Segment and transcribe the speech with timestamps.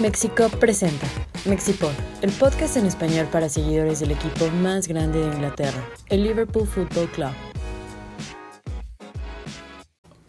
[0.00, 1.06] Mexico presenta
[1.44, 6.66] Mexipod, el podcast en español para seguidores del equipo más grande de Inglaterra, el Liverpool
[6.66, 7.32] Football Club.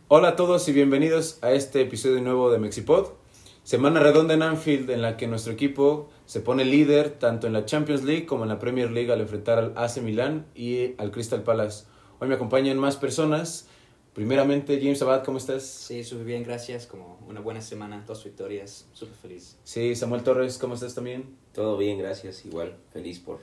[0.09, 3.11] Hola a todos y bienvenidos a este episodio nuevo de Mexipod.
[3.63, 7.63] Semana redonda en Anfield en la que nuestro equipo se pone líder tanto en la
[7.63, 11.43] Champions League como en la Premier League al enfrentar al AC Milan y al Crystal
[11.43, 11.85] Palace.
[12.19, 13.69] Hoy me acompañan más personas.
[14.13, 15.63] Primeramente, James Abad, ¿cómo estás?
[15.63, 16.85] Sí, súper bien, gracias.
[16.85, 19.57] Como una buena semana, dos victorias, súper feliz.
[19.63, 21.37] Sí, Samuel Torres, ¿cómo estás también?
[21.53, 22.45] Todo bien, gracias.
[22.45, 23.39] Igual, feliz por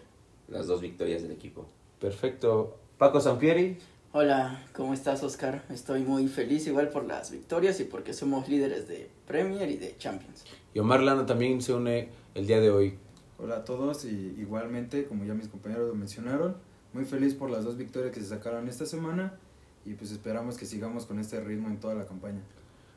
[0.47, 1.67] las dos victorias del equipo.
[1.99, 2.77] Perfecto.
[2.99, 3.79] Paco Sampieri.
[4.13, 5.65] Hola, ¿cómo estás Oscar?
[5.71, 9.97] Estoy muy feliz igual por las victorias y porque somos líderes de Premier y de
[9.97, 10.45] Champions.
[10.75, 12.99] Y Omar Lana también se une el día de hoy.
[13.39, 16.57] Hola a todos y igualmente, como ya mis compañeros lo mencionaron,
[16.93, 19.39] muy feliz por las dos victorias que se sacaron esta semana
[19.89, 22.41] y pues esperamos que sigamos con este ritmo en toda la campaña.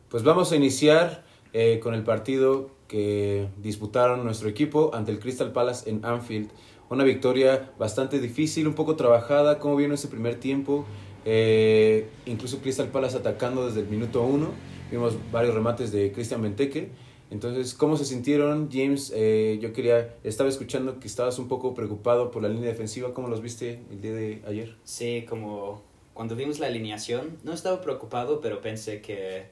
[0.09, 1.23] Pues vamos a iniciar
[1.53, 6.49] eh, con el partido que disputaron nuestro equipo ante el Crystal Palace en Anfield.
[6.89, 9.59] Una victoria bastante difícil, un poco trabajada.
[9.59, 10.85] ¿Cómo vieron ese primer tiempo?
[11.23, 14.49] Eh, incluso Crystal Palace atacando desde el minuto uno.
[14.91, 16.89] Vimos varios remates de Cristian Benteke.
[17.29, 19.13] Entonces, ¿cómo se sintieron, James?
[19.15, 23.13] Eh, yo quería, estaba escuchando que estabas un poco preocupado por la línea defensiva.
[23.13, 24.75] ¿Cómo los viste el día de ayer?
[24.83, 29.45] Sí, como cuando vimos la alineación, no estaba preocupado, pero pensé que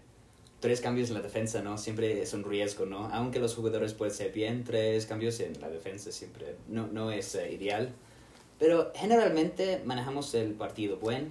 [0.60, 1.78] tres cambios en la defensa, ¿no?
[1.78, 3.10] Siempre es un riesgo, ¿no?
[3.14, 7.36] Aunque los jugadores pueden ser bien, tres cambios en la defensa siempre no, no es
[7.36, 7.94] uh, ideal.
[8.58, 11.30] Pero generalmente manejamos el partido buen.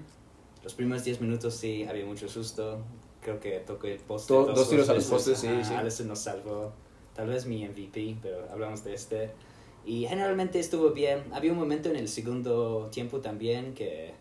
[0.65, 2.83] Los primeros 10 minutos sí había mucho susto.
[3.21, 4.33] Creo que toqué el poste.
[4.33, 5.75] Do, dos, dos tiros a los postes, sí, sí.
[5.75, 6.73] Alisson nos salvó.
[7.15, 9.31] Tal vez mi MVP, pero hablamos de este.
[9.85, 11.25] Y generalmente estuvo bien.
[11.33, 14.15] Había un momento en el segundo tiempo también que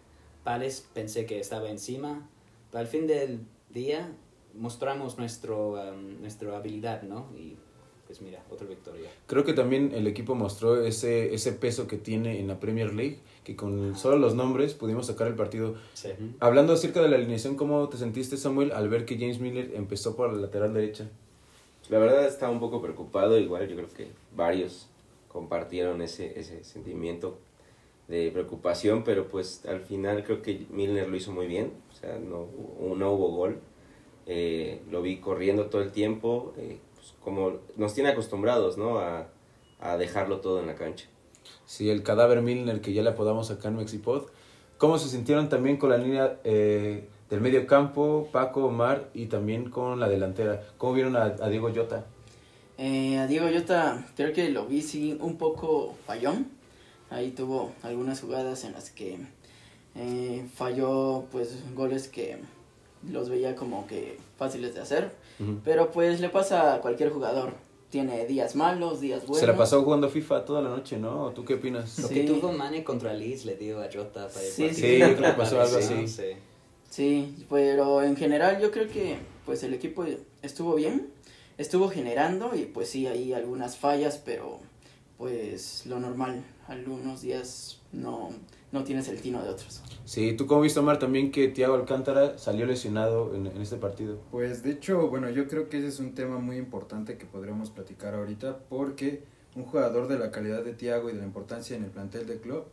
[0.48, 2.26] Palace pensé que estaba encima.
[2.72, 4.10] Pero al fin del día
[4.54, 7.28] mostramos nuestro, um, nuestra habilidad, ¿no?
[7.36, 7.58] Y
[8.06, 9.10] pues mira, otra victoria.
[9.26, 13.20] Creo que también el equipo mostró ese, ese peso que tiene en la Premier League,
[13.44, 15.76] que con solo los nombres pudimos sacar el partido.
[15.94, 16.12] Sí.
[16.40, 20.16] Hablando acerca de la alineación, ¿cómo te sentiste, Samuel, al ver que James Miller empezó
[20.16, 21.10] por la lateral derecha?
[21.90, 24.88] La verdad estaba un poco preocupado, igual yo creo que varios
[25.28, 27.38] compartieron ese, ese sentimiento
[28.08, 32.18] de preocupación, pero pues al final creo que Milner lo hizo muy bien, o sea,
[32.20, 32.48] no,
[32.96, 33.60] no hubo gol,
[34.26, 39.00] eh, lo vi corriendo todo el tiempo, eh, pues como nos tiene acostumbrados, ¿no?
[39.00, 39.28] A,
[39.80, 41.08] a dejarlo todo en la cancha.
[41.66, 44.24] Sí, el cadáver Milner que ya le apodamos acá en Mexipod.
[44.78, 49.70] ¿Cómo se sintieron también con la línea eh, del medio campo, Paco, Omar y también
[49.70, 50.64] con la delantera?
[50.78, 52.06] ¿Cómo vieron a, a Diego Llota?
[52.78, 56.57] Eh, a Diego Llota creo que lo vi sí un poco fallón.
[57.10, 59.18] Ahí tuvo algunas jugadas en las que
[59.96, 62.38] eh, falló pues goles que
[63.10, 65.12] los veía como que fáciles de hacer.
[65.40, 65.60] Ujú.
[65.64, 67.54] Pero pues le pasa a cualquier jugador.
[67.90, 69.40] Tiene días malos, días buenos.
[69.40, 71.30] Se la pasó jugando FIFA toda la noche, ¿no?
[71.32, 71.98] ¿Tú qué opinas?
[72.00, 72.16] Lo Sí.
[72.16, 75.38] que tuvo Mane contra Leeds le dio a Jota para el Sí, sí, creo que
[75.38, 76.08] pasó algo Sí, así.
[76.08, 76.24] sí.
[76.90, 80.04] Sí, pero en general yo creo que pues el equipo
[80.42, 81.08] estuvo bien,
[81.58, 84.60] estuvo generando y pues sí hay algunas fallas, pero
[85.18, 88.30] pues lo normal, algunos días no,
[88.72, 89.82] no tienes el tino de otros.
[90.06, 94.20] Sí, ¿tú cómo viste, Omar, también que Thiago Alcántara salió lesionado en, en este partido?
[94.32, 97.72] Pues de hecho, bueno, yo creo que ese es un tema muy importante que podríamos
[97.72, 99.24] platicar ahorita porque
[99.58, 102.40] un jugador de la calidad de Thiago y de la importancia en el plantel de
[102.40, 102.66] club,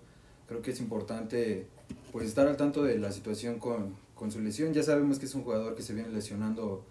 [0.47, 1.67] creo que es importante
[2.13, 4.73] pues estar al tanto de la situación con, con su lesión.
[4.73, 6.85] Ya sabemos que es un jugador que se viene lesionando,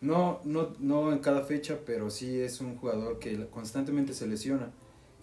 [0.00, 4.72] no, no, no en cada fecha, pero sí es un jugador que constantemente se lesiona.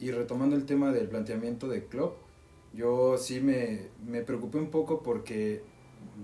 [0.01, 2.13] Y retomando el tema del planteamiento de club,
[2.73, 5.61] yo sí me, me preocupé un poco porque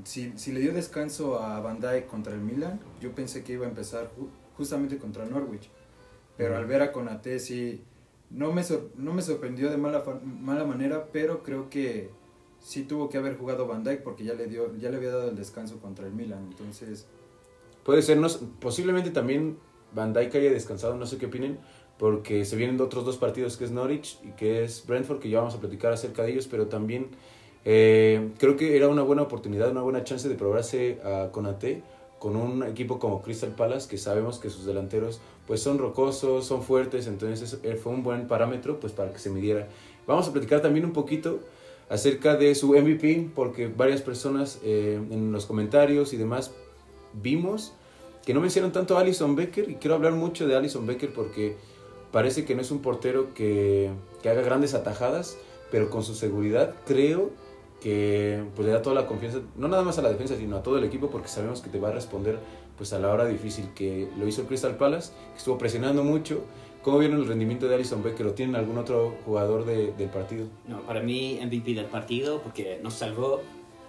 [0.03, 3.65] si, si le dio descanso a Van Dijk contra el Milan, yo pensé que iba
[3.65, 4.27] a empezar ju-
[4.57, 5.69] justamente contra Norwich.
[6.37, 7.83] Pero al ver a Konate sí,
[8.31, 12.09] no me, sor- no me sorprendió de mala, mala manera, pero creo que
[12.59, 15.29] sí tuvo que haber jugado Van Dijk porque ya le, dio, ya le había dado
[15.29, 16.47] el descanso contra el Milan.
[16.49, 17.05] Entonces,
[17.83, 18.27] Puede ser, no,
[18.59, 19.57] posiblemente también
[19.93, 21.57] Van Dijk haya descansado, no sé qué opinen,
[21.97, 25.39] porque se vienen otros dos partidos que es Norwich y que es Brentford, que ya
[25.39, 27.07] vamos a platicar acerca de ellos, pero también
[27.65, 31.81] eh, creo que era una buena oportunidad, una buena chance de probarse a Conate
[32.19, 36.61] con un equipo como Crystal Palace, que sabemos que sus delanteros pues son rocosos, son
[36.61, 39.67] fuertes, entonces eh, fue un buen parámetro pues para que se midiera.
[40.05, 41.39] Vamos a platicar también un poquito
[41.89, 46.51] acerca de su MVP, porque varias personas eh, en los comentarios y demás
[47.13, 47.73] vimos
[48.25, 51.55] que no mencionan tanto a Alison Becker y quiero hablar mucho de Alison Becker porque
[52.11, 55.37] parece que no es un portero que, que haga grandes atajadas,
[55.71, 57.31] pero con su seguridad creo
[57.81, 60.63] que pues le da toda la confianza, no nada más a la defensa, sino a
[60.63, 62.39] todo el equipo porque sabemos que te va a responder
[62.77, 66.41] pues a la hora difícil que lo hizo el Crystal Palace, que estuvo presionando mucho.
[66.83, 70.47] ¿Cómo vieron el rendimiento de Alison Becker o tienen algún otro jugador de- del partido?
[70.67, 73.41] No, para mí MVP del partido porque nos salvó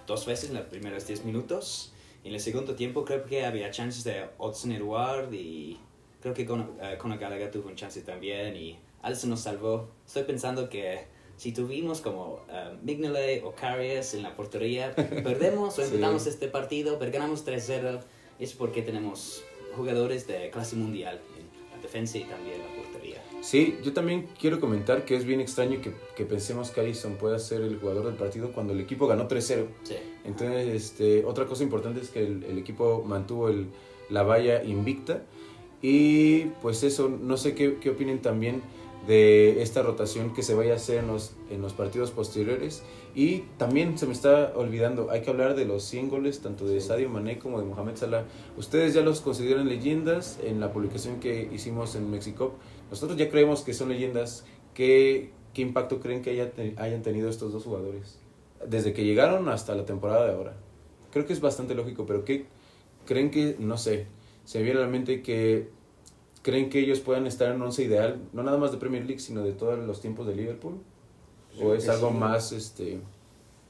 [0.05, 1.93] dos veces en los primeros 10 minutos.
[2.23, 5.79] En el segundo tiempo creo que había chances de Hudson Edward y
[6.21, 9.89] creo que Conor eh, Conor Gallagher tuvo un chance también y Alisson nos salvó.
[10.05, 11.05] Estoy pensando que
[11.37, 15.93] si tuvimos como uh, Mignolet o Carriers en la portería, perdemos o Sí.
[15.95, 18.01] empatamos este partido, pero ganamos 3-0,
[18.39, 19.43] es porque tenemos
[19.75, 23.23] jugadores de clase mundial en la defensa y también la portería.
[23.41, 27.39] Sí, yo también quiero comentar que es bien extraño que, que pensemos que Alisson pueda
[27.39, 29.65] ser el jugador del partido cuando el equipo ganó 3-0.
[29.83, 29.95] Sí.
[30.25, 33.67] Entonces, este, otra cosa importante es que el, el equipo mantuvo el,
[34.09, 35.23] la valla invicta.
[35.81, 38.61] Y pues eso, no sé qué, qué opinen también
[39.07, 42.83] de esta rotación que se vaya a hacer en los, en los partidos posteriores.
[43.15, 46.79] Y también se me está olvidando, hay que hablar de los 100 goles, tanto de
[46.79, 48.25] Sadio Mané como de Mohamed Salah.
[48.57, 52.53] Ustedes ya los consideran leyendas en la publicación que hicimos en Mexico.
[52.91, 54.45] Nosotros ya creemos que son leyendas.
[54.73, 58.19] ¿Qué, qué impacto creen que haya hayan tenido estos dos jugadores?
[58.67, 60.57] Desde que llegaron hasta la temporada de ahora.
[61.11, 62.45] Creo que es bastante lógico, pero ¿qué
[63.05, 64.05] creen que, no sé,
[64.49, 65.69] se viene a la mente que
[66.41, 69.43] creen que ellos puedan estar en once ideal, no nada más de Premier League, sino
[69.43, 70.79] de todos los tiempos de Liverpool?
[71.61, 72.99] ¿O es algo más, este,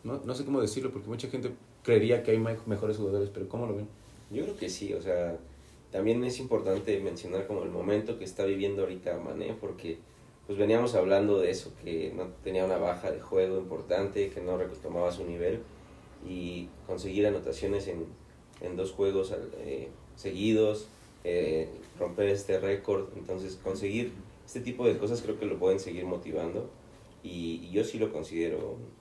[0.06, 1.52] no, no sé cómo decirlo, porque mucha gente
[1.84, 3.90] creería que hay me- mejores jugadores, pero ¿cómo lo ven?
[4.32, 5.38] Yo creo que sí, o sea,
[5.92, 9.98] también es importante mencionar como el momento que está viviendo ahorita Mané, porque
[10.48, 14.58] pues veníamos hablando de eso, que no tenía una baja de juego importante, que no
[14.58, 15.60] retomaba su nivel
[16.26, 18.06] y conseguir anotaciones en,
[18.62, 19.90] en dos juegos eh,
[20.20, 20.88] seguidos,
[21.24, 24.12] eh, romper este récord, entonces conseguir
[24.46, 26.70] este tipo de cosas creo que lo pueden seguir motivando
[27.24, 28.58] y, y yo sí lo considero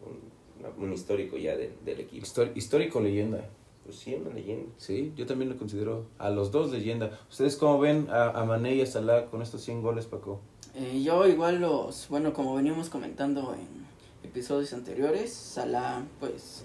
[0.07, 2.25] un, un- un histórico ya de- del equipo.
[2.25, 3.49] Histor- histórico leyenda.
[3.85, 4.71] Pues sí, una leyenda.
[4.77, 7.19] Sí, yo también lo considero a los dos leyenda.
[7.31, 10.41] ¿Ustedes cómo ven a, a Mané y a Salah con estos 100 goles, Paco?
[10.75, 16.65] Eh, yo igual los, bueno, como veníamos comentando en episodios anteriores, Salah, pues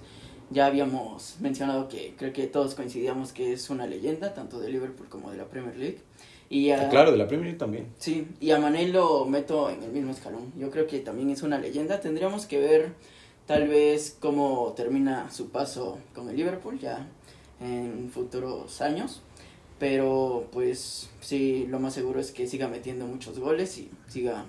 [0.53, 5.07] ya habíamos mencionado que creo que todos coincidíamos que es una leyenda, tanto de Liverpool
[5.09, 5.99] como de la Premier League.
[6.49, 7.87] Y a, Ah, Claro, de la Premier League también.
[7.97, 10.53] Sí, y a Mané lo meto en el mismo escalón.
[10.57, 11.99] Yo creo que también es una leyenda.
[11.99, 12.93] Tendríamos que ver
[13.47, 17.07] tal vez cómo termina su paso con el Liverpool ya
[17.59, 19.21] en futuros años.
[19.79, 24.45] Pero pues sí, lo más seguro es que siga metiendo muchos goles y siga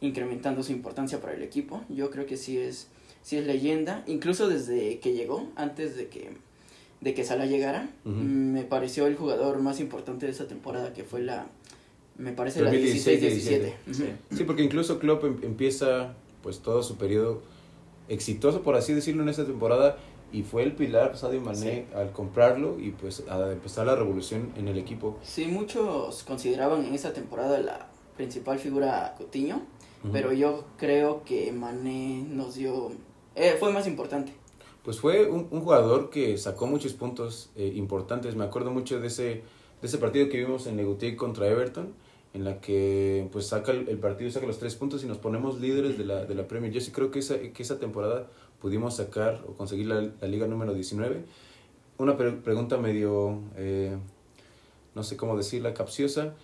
[0.00, 1.82] incrementando su importancia para el equipo.
[1.88, 2.88] Yo creo que sí es,
[3.22, 4.02] sí es leyenda.
[4.06, 6.36] Incluso desde que llegó, antes de que,
[7.00, 11.20] de que Salah llegara, me pareció el jugador más importante de esa temporada, que fue
[11.20, 11.46] la,
[12.16, 13.72] me parece la 2016, 16-17.
[13.92, 14.04] Sí.
[14.36, 17.42] Sí, porque incluso Klopp em- empieza pues todo su periodo
[18.08, 19.96] exitoso, por así decirlo, en esta temporada
[20.32, 24.68] y fue el pilar Sadio Mané al comprarlo y pues a empezar la revolución en
[24.68, 25.18] el equipo.
[25.22, 29.14] Sí, muchos consideraban en esa temporada la principal figura a
[30.12, 32.92] Pero yo creo que Mané nos dio...
[33.34, 34.32] eh, fue más importante.
[34.84, 38.36] Pues fue un, un jugador que sacó muchos puntos eh, importantes.
[38.36, 39.42] Me acuerdo mucho de ese, de
[39.82, 41.92] ese partido que vimos en Legutier contra Everton,
[42.32, 45.60] en la que pues saca el, el partido, saca los tres puntos y nos ponemos
[45.60, 46.72] líderes de la, de la Premier.
[46.72, 48.28] Yo sí creo que esa, que esa temporada
[48.60, 51.24] pudimos sacar o conseguir la, la liga número 19.
[51.98, 53.96] Una pre- pregunta medio, eh,
[54.94, 56.34] no sé cómo decirla, capciosa.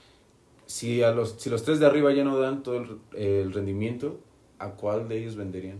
[0.66, 4.18] Si, a los, si los tres de arriba ya no dan todo el, rendimiento,
[4.58, 5.78] ¿a cuál de ellos venderían?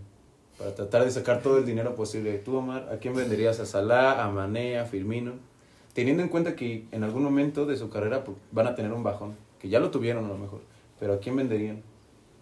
[0.58, 2.38] Para tratar de sacar todo el dinero posible.
[2.38, 3.60] Tú, Omar, ¿a quién venderías?
[3.60, 5.32] ¿A Salah, a Mané, a Firmino?
[5.94, 9.02] Teniendo en cuenta que en algún momento de su carrera pues, van a tener un
[9.02, 10.60] bajón, que ya lo tuvieron a lo mejor,
[10.98, 11.82] pero ¿a quién venderían?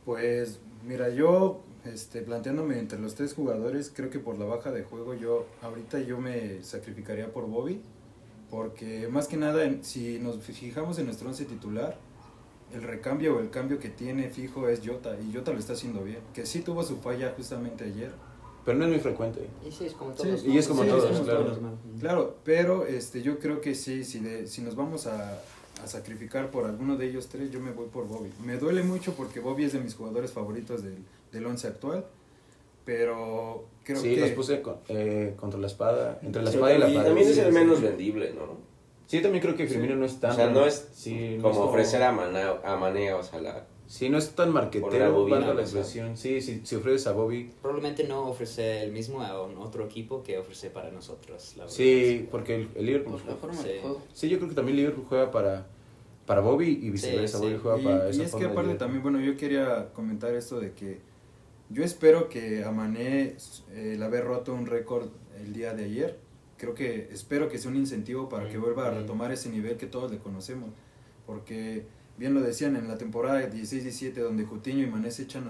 [0.04, 4.84] Pues mira, yo este, planteándome entre los tres jugadores, creo que por la baja de
[4.84, 7.80] juego yo ahorita yo me sacrificaría por Bobby,
[8.50, 11.98] porque más que nada si nos fijamos en nuestro once titular,
[12.74, 16.02] el recambio o el cambio que tiene fijo es Jota y Jota lo está haciendo
[16.02, 18.12] bien, que sí tuvo su falla justamente ayer,
[18.64, 19.40] Pero no es muy frecuente.
[19.66, 20.44] Y sí, es como Sí, todos.
[20.44, 21.58] y es como todos, claro.
[22.00, 25.40] Claro, pero este, yo creo que sí, si, de- si nos vamos a,
[25.82, 28.30] a sacrificar por alguno de ellos tres, yo me voy por Bobby.
[28.44, 30.98] Me duele mucho porque Bobby es de mis jugadores favoritos del,
[31.32, 32.04] del once actual,
[32.84, 34.20] pero creo sí, que...
[34.20, 37.06] los puse con- eh, contra la espada, entre la Sí, espada y la y pared.
[37.08, 37.52] también es Sí, el sí.
[37.52, 38.71] menos vendible, ¿no?
[39.12, 40.30] Sí, yo también creo que Firmino no es tan...
[40.30, 43.22] o sea, no es sí, no como es como- ofrecer a, Maná, a Mané o
[43.22, 43.66] Salah.
[43.86, 46.16] Sí, no es tan marquetero, Bobby valga en la la expresión.
[46.16, 47.52] Sí, sí, si ofreces a Bobby...
[47.60, 51.54] Probablemente no ofrece el mismo a un otro equipo que ofrece para nosotros.
[51.58, 51.68] La.
[51.68, 53.18] Sí, porque el, el Liverpool...
[53.20, 53.72] Por la forma Sí.
[54.14, 55.66] Sí, yo creo que también Liverpool juega para,
[56.24, 57.36] para Bobby y viceversa.
[57.36, 57.60] Sí, Bobby sí.
[57.62, 60.72] juega Y, para y esa es que aparte también, bueno, yo quería comentar esto de
[60.72, 61.00] que
[61.68, 63.36] yo espero que a Mané
[63.74, 66.18] eh, el haber roto un récord el día de ayer,
[66.62, 69.88] creo que espero que sea un incentivo para que vuelva a retomar ese nivel que
[69.88, 70.70] todos le conocemos.
[71.26, 71.86] Porque
[72.18, 75.48] bien lo decían en la temporada 16-17 donde Coutinho y Mané se echan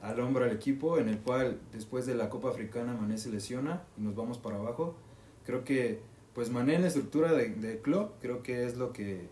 [0.00, 3.28] a- al hombro al equipo, en el cual después de la Copa Africana Mané se
[3.28, 4.96] lesiona y nos vamos para abajo.
[5.44, 6.00] Creo que
[6.34, 9.28] pues Mané en la estructura de, de club creo que es lo que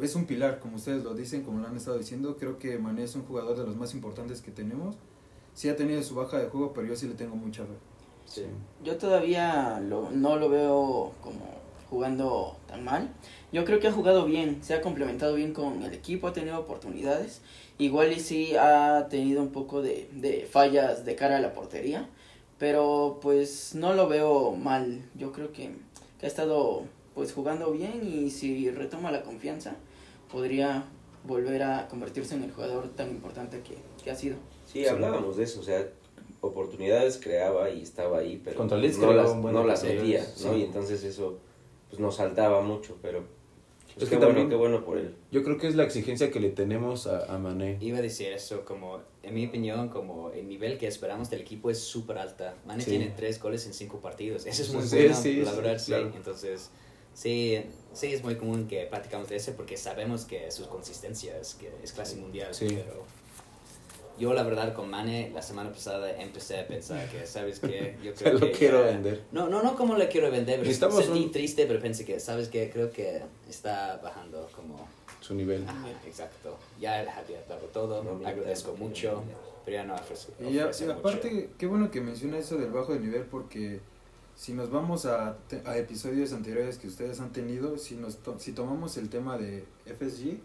[0.00, 2.36] es un pilar, como ustedes lo dicen, como lo han estado diciendo.
[2.38, 4.96] Creo que Mané es un jugador de los más importantes que tenemos.
[5.54, 7.74] Sí ha tenido su baja de juego, pero yo sí le tengo mucha fe.
[8.26, 8.42] Sí.
[8.84, 11.40] Yo todavía lo- no lo veo como
[11.90, 13.10] jugando tan mal.
[13.52, 16.58] Yo creo que ha jugado bien, se ha complementado bien con el equipo, ha tenido
[16.58, 17.42] oportunidades.
[17.78, 22.08] Igual y sí ha tenido un poco de, de fallas de cara a la portería,
[22.58, 25.02] pero pues no lo veo mal.
[25.14, 25.70] Yo creo que,
[26.18, 29.74] que ha estado pues jugando bien y si retoma la confianza
[30.30, 30.84] podría
[31.24, 34.36] volver a convertirse en el jugador tan importante que, que ha sido.
[34.66, 35.86] Sí, hablábamos de eso, o sea,
[36.42, 38.82] oportunidades creaba y estaba ahí, pero Contra no
[39.12, 40.44] las, no las metía, sí.
[40.46, 40.56] ¿no?
[40.56, 41.38] Y entonces eso
[41.88, 43.24] pues nos saltaba mucho, pero
[43.94, 45.14] pues, Es qué que bueno, también- qué bueno por él.
[45.30, 47.78] Yo creo que es la exigencia que le tenemos a, a Mané.
[47.80, 51.70] Iba a decir eso, como en mi opinión, como el nivel que esperamos del equipo
[51.70, 52.56] es súper alta.
[52.66, 52.90] Mane Sí.
[52.90, 54.44] tiene tres goles en cinco partidos.
[54.46, 55.86] Eso es muy Sí, bueno, sí, la sí, verdad, sí.
[55.92, 56.12] claro.
[56.16, 56.70] Entonces,
[57.14, 61.54] sí, sí es muy común que platicamos de eso porque sabemos que su consistencia es,
[61.54, 62.52] que es clase mundial.
[62.54, 62.66] Sí.
[62.70, 63.04] Pero
[64.18, 67.96] yo, la verdad, con Mane, la semana pasada empecé a pensar que, ¿sabes qué?
[68.02, 69.24] Yo creo lo que quiero ya- vender.
[69.32, 72.20] No, no, no como le quiero vender, pero Necesitamos sentí un- triste, pero pensé que,
[72.20, 72.70] ¿sabes qué?
[72.70, 74.86] Creo que está bajando como...
[75.20, 75.64] Su nivel.
[75.68, 76.56] Ajá, exacto.
[76.80, 79.22] Ya había dado todo, No, agradezco mira, mucho,
[79.64, 80.92] pero ya no ofrece, Y, a- y mucho.
[80.92, 83.80] aparte, qué bueno que menciona eso del bajo de nivel porque
[84.34, 88.52] si nos vamos a, a episodios anteriores que ustedes han tenido, si, nos to- si
[88.52, 90.38] tomamos el tema de FSG,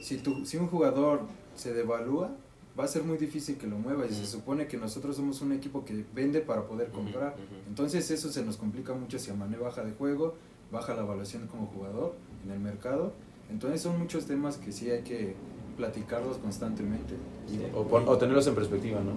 [0.00, 1.20] si, tu, si un jugador
[1.54, 2.30] se devalúa,
[2.78, 5.52] va a ser muy difícil que lo mueva y se supone que nosotros somos un
[5.52, 7.36] equipo que vende para poder comprar.
[7.68, 10.34] Entonces eso se nos complica mucho si a Mané baja de juego,
[10.70, 12.14] baja la evaluación como jugador
[12.44, 13.12] en el mercado.
[13.50, 15.34] Entonces son muchos temas que sí hay que
[15.76, 17.14] platicarlos constantemente.
[17.48, 17.60] Sí.
[17.74, 19.12] O, pon- o tenerlos en perspectiva, ¿no?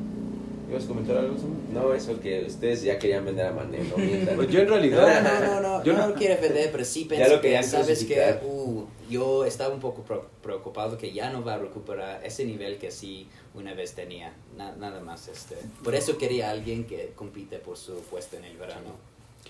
[0.69, 1.37] ¿Ibas a comentar algo?
[1.37, 1.51] Sam?
[1.73, 3.95] No, eso que ustedes ya querían vender a Mané, no.
[4.35, 5.23] Pues yo en No, realidad...
[5.23, 7.63] no, no, no, Yo no no- lo quiero defender, pero sí Ya pensé lo que,
[7.63, 10.03] sabes que, uh, yo estaba un poco
[10.41, 14.75] preocupado que ya no va a recuperar ese nivel que sí una vez tenía, Na-
[14.75, 15.27] nada más.
[15.27, 18.89] este Por eso quería alguien que compite por su puesto en el verano.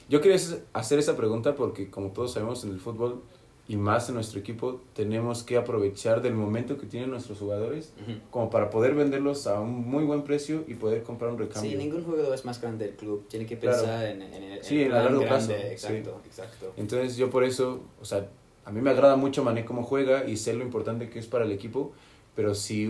[0.09, 0.37] Yo quería
[0.73, 3.21] hacer esa pregunta porque como todos sabemos en el fútbol
[3.67, 8.19] y más en nuestro equipo tenemos que aprovechar del momento que tienen nuestros jugadores Ujú.
[8.29, 11.71] como para poder venderlos a un muy buen precio y poder comprar un recambio.
[11.71, 13.77] Sí, ningún jugador es más grande del club, tiene que Claro.
[13.79, 16.73] pensar en, en el, Sí, el en plan largo plazo, Exacto, exacto.
[16.77, 18.29] Entonces yo por eso, o sea,
[18.65, 21.45] a mí me agrada mucho Mané cómo juega y sé lo importante que es para
[21.45, 21.93] el equipo,
[22.35, 22.87] pero si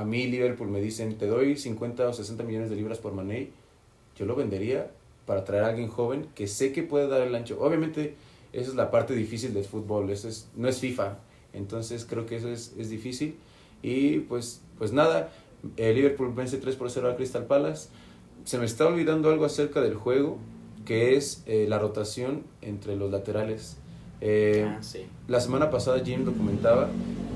[0.00, 3.50] a mí Liverpool me dicen te doy 50 o 60 millones de libras por Mané,
[4.16, 4.90] yo lo vendería
[5.26, 7.58] para traer a alguien joven que sé que puede dar el ancho.
[7.60, 8.14] Obviamente
[8.52, 11.18] esa es la parte difícil del fútbol, eso es, no es FIFA,
[11.52, 13.36] entonces creo que eso es, es difícil.
[13.82, 15.32] Y pues, pues nada,
[15.76, 17.88] el Liverpool vence 3 por 0 al Crystal Palace.
[18.44, 20.38] Se me está olvidando algo acerca del juego,
[20.84, 23.76] que es eh, la rotación entre los laterales.
[24.22, 25.06] Eh, ah, sí.
[25.28, 26.90] la semana pasada Jim documentaba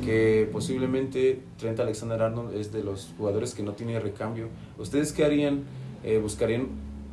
[0.05, 4.49] que posiblemente Trent Alexander Arnold es de los jugadores que no tiene recambio.
[4.79, 5.63] ¿Ustedes qué harían?
[6.03, 6.69] Eh, ¿Buscarían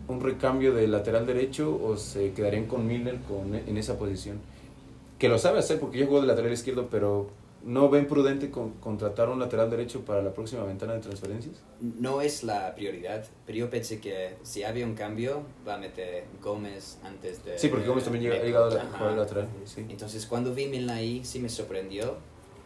[0.07, 4.39] un recambio de lateral derecho o se quedarían con Milner con, en esa posición?
[5.17, 7.29] Que lo sabe hacer porque yo juego de lateral izquierdo, pero
[7.63, 11.61] ¿no ven prudente con- contratar un lateral derecho para la próxima ventana de transferencias?
[11.79, 16.23] No es la prioridad, pero yo pensé que si había un cambio, va a meter
[16.41, 17.57] Gómez antes de...
[17.59, 19.47] Sí, porque Gómez también ha llegado a jugar lateral.
[19.65, 19.85] Sí.
[19.87, 22.15] Entonces cuando vi Milner ahí sí me sorprendió,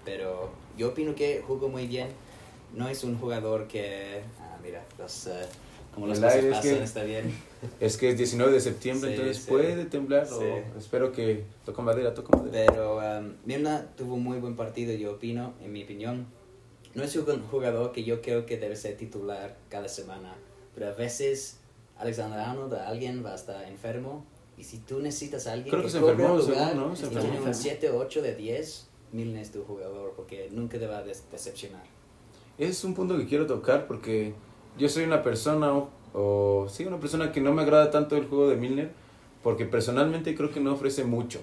[0.06, 2.08] pero yo opino que jugó muy bien.
[2.74, 4.22] No es un jugador que...
[4.40, 5.32] Ah, mira, los, eh,
[5.94, 7.34] como las cosas es pasan, que- está bien.
[7.80, 9.50] Es que es 19 de septiembre, Sí, entonces sí.
[9.50, 10.28] puede temblar.
[10.32, 10.46] o Sí.
[10.78, 12.66] espero que toca madera, toca madera.
[12.72, 16.28] Pero um, Milner tuvo un muy buen partido, yo opino, en mi opinión.
[16.94, 20.36] No es un jugador que yo creo que debe ser titular cada semana,
[20.76, 21.58] pero a veces
[21.98, 24.26] Alexander Arnold, alguien va a estar enfermo,
[24.58, 26.96] y si tú necesitas a alguien Creo que, que se enfermó, un según, lugar, ¿no?
[26.96, 27.30] Se y enfermó.
[27.32, 30.98] tiene un 7 o 8 de 10, Milner es tu jugador, porque nunca te va
[30.98, 31.84] a decepcionar.
[32.58, 34.34] Es un punto que quiero tocar porque
[34.78, 38.28] yo soy una persona, o, o sí, una persona que no me agrada tanto el
[38.28, 38.92] juego de Milner,
[39.42, 41.40] porque personalmente creo que no ofrece mucho.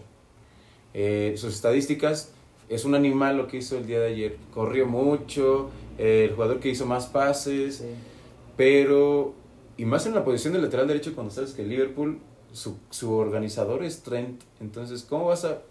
[0.94, 2.32] Eh, sus estadísticas,
[2.68, 4.36] es un animal lo que hizo el día de ayer.
[4.52, 7.84] Corrió mucho, eh, el jugador que hizo más pases,
[8.56, 9.34] pero,
[9.76, 12.18] y más en la posición de lateral derecho cuando sabes que Liverpool,
[12.52, 15.62] su, su organizador es Trent, entonces, ¿cómo vas a,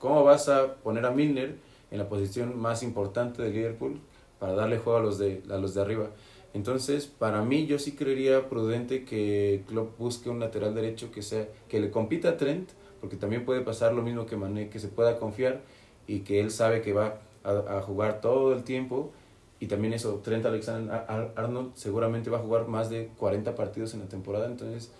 [0.00, 1.54] cómo vas a poner a Milner
[1.92, 4.00] en la posición más importante de Liverpool
[4.40, 6.10] para darle juego a los de, a los de arriba?
[6.52, 11.46] Entonces, para mí, yo sí creería prudente que Klopp busque un lateral derecho que sea
[11.68, 14.88] que le compita a Trent, porque también puede pasar lo mismo que Mané, que se
[14.88, 15.60] pueda confiar
[16.08, 19.12] y que él sabe que va a, a jugar todo el tiempo.
[19.60, 24.06] Y también eso, Trent Alexander-Arnold seguramente va a jugar más de 40 partidos en la
[24.06, 24.46] temporada.
[24.46, 24.90] Entonces,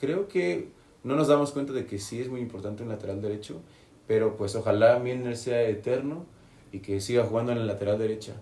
[0.00, 0.70] creo que
[1.04, 3.60] no nos damos cuenta de que sí es muy importante un lateral derecho,
[4.06, 6.24] pero pues ojalá Milner sea eterno
[6.72, 8.34] y que siga jugando en la lateral derecha.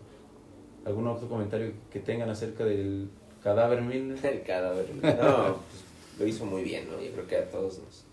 [0.84, 3.08] ¿Algún otro comentario que tengan acerca del
[3.42, 4.24] cadáver Milner?
[4.24, 4.86] El cadáver.
[4.94, 7.00] No, pues, lo hizo muy bien, ¿no?
[7.00, 8.04] Yo creo que a todos nos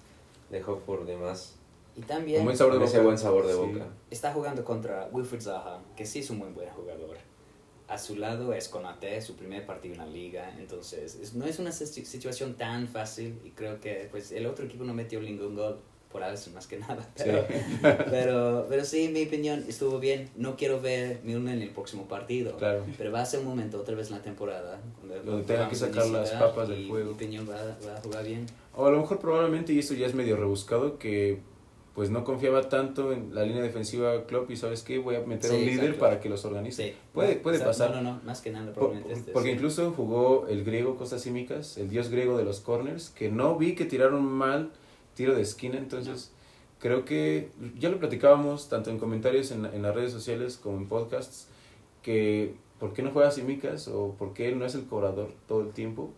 [0.50, 1.56] dejó por demás
[1.98, 3.06] Y también buen sabor de con ese boca.
[3.06, 3.60] buen sabor de Sí.
[3.60, 3.86] boca.
[4.10, 7.18] está jugando contra Wilfried Zaha, que sí es un muy buen jugador.
[7.90, 11.60] A su lado es Konate, su primer partido en la liga, entonces es- no es
[11.60, 15.56] una si- situación tan fácil y creo que pues el otro equipo no metió ningún
[15.56, 15.80] gol
[16.12, 17.08] por Alisson más que nada.
[17.16, 17.46] Pero,
[18.10, 20.30] pero, pero sí, mi opinión estuvo bien.
[20.36, 22.58] No quiero ver Milner en el próximo partido.
[22.58, 22.86] Claro.
[22.98, 24.80] Pero va a ser un momento otra vez en la temporada
[25.26, 27.08] donde tenga que sacar las papas del fuego.
[27.10, 27.56] Mi opinión va,
[27.88, 28.46] va a jugar bien.
[28.76, 31.40] O a lo mejor probablemente, y esto ya es medio rebuscado, que
[31.94, 35.50] pues no confiaba tanto en la línea defensiva Klopp y sabes qué, voy a meter
[35.52, 36.00] Sí, un líder exacto.
[36.00, 36.84] para que los organice.
[36.92, 36.96] Sí.
[37.14, 37.90] Puede, puede O sea, pasar.
[37.92, 39.56] No, no, no, más que nada Por- probablemente este, porque sí.
[39.56, 43.76] incluso jugó el griego Costas Símicas, el dios griego de los corners, que no vi
[43.76, 44.72] que tiraron mal
[45.16, 46.32] tiro de esquina, entonces
[46.80, 50.88] creo que ya lo platicábamos tanto en comentarios en, en las redes sociales como en
[50.88, 51.48] podcasts,
[52.02, 55.62] que por qué no juega Símicas o por qué él no es el cobrador todo
[55.62, 56.12] el tiempo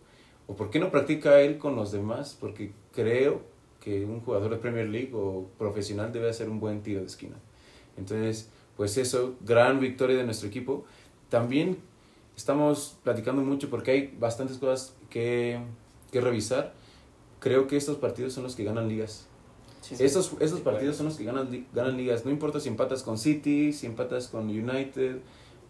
[0.46, 3.42] o por qué no practica él con los demás, porque creo
[3.80, 7.36] que un jugador de Premier League o profesional debe hacer un buen tiro de esquina.
[7.96, 10.84] Entonces, pues eso, gran victoria de nuestro equipo.
[11.28, 11.78] También
[12.36, 15.60] estamos platicando mucho porque hay bastantes cosas que,
[16.10, 16.74] que revisar.
[17.44, 19.26] Creo que estos partidos son los que ganan ligas.
[19.82, 19.96] Sí.
[20.62, 22.24] Partidos son los que ganan, li- ganan ligas.
[22.24, 25.18] No importa si empatas con City, si empatas con United,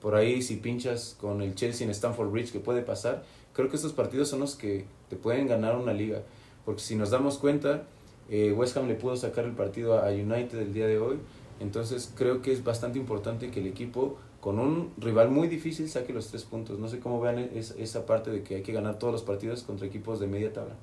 [0.01, 3.25] por ahí si pinchas con el Chelsea en Stamford Bridge, que puede pasar.
[3.55, 6.23] Creo que estos partidos son los que te pueden ganar una liga.
[6.65, 7.83] Porque si nos damos cuenta,
[8.31, 11.17] eh, West Ham le pudo sacar el partido a United el día de hoy.
[11.59, 16.13] Entonces creo que es bastante importante que el equipo, con un rival muy difícil, saque
[16.13, 16.79] los tres puntos.
[16.79, 19.65] No sé cómo vean es- esa parte de que hay que ganar todos los partidos
[19.65, 20.77] contra equipos de media tabla.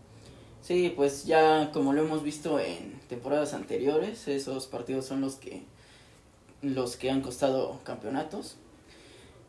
[0.61, 5.63] Sí, pues ya como lo hemos visto en temporadas anteriores, esos partidos son los que
[6.61, 8.55] los que han costado campeonatos.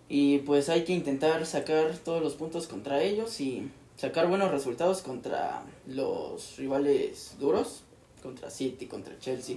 [0.09, 5.03] Y pues hay que intentar sacar todos los puntos contra ellos y sacar buenos resultados
[5.03, 7.83] contra los rivales duros,
[8.23, 9.57] contra City, contra Chelsea.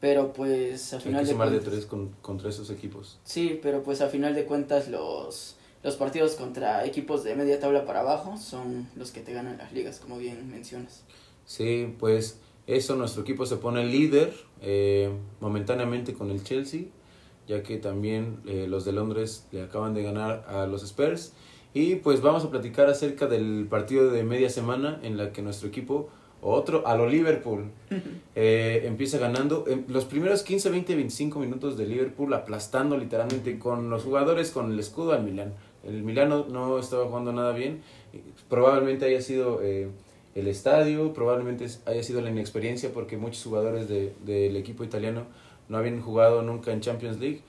[0.00, 3.18] Pero pues a Hay final que de sumar de tres con- contra esos equipos.
[3.24, 7.84] Sí, pero pues a final de cuentas los los partidos contra equipos de media tabla
[7.84, 11.04] para abajo son los que te ganan las ligas, como bien mencionas.
[11.44, 15.10] Sí, pues eso, nuestro equipo se pone líder eh,
[15.40, 16.82] momentáneamente con el Chelsea,
[17.46, 21.32] ya que también eh, los de Londres le acaban de ganar a los Spurs.
[21.72, 25.68] Y pues vamos a platicar acerca del partido de media semana en la que nuestro
[25.68, 26.10] equipo,
[26.42, 27.70] otro, a lo Liverpool,
[28.34, 29.64] eh, empieza ganando.
[29.66, 34.72] En los primeros 15, 20, 25 minutos de Liverpool aplastando literalmente con los jugadores, con
[34.72, 35.54] el escudo al Milán.
[35.84, 37.82] El Milán no, estaba jugando nada bien.
[38.48, 39.88] Probablemente haya sido eh,
[40.34, 45.24] el estadio, probablemente haya sido la inexperiencia porque muchos jugadores de- del equipo italiano
[45.68, 47.42] no habían jugado nunca en Champions League.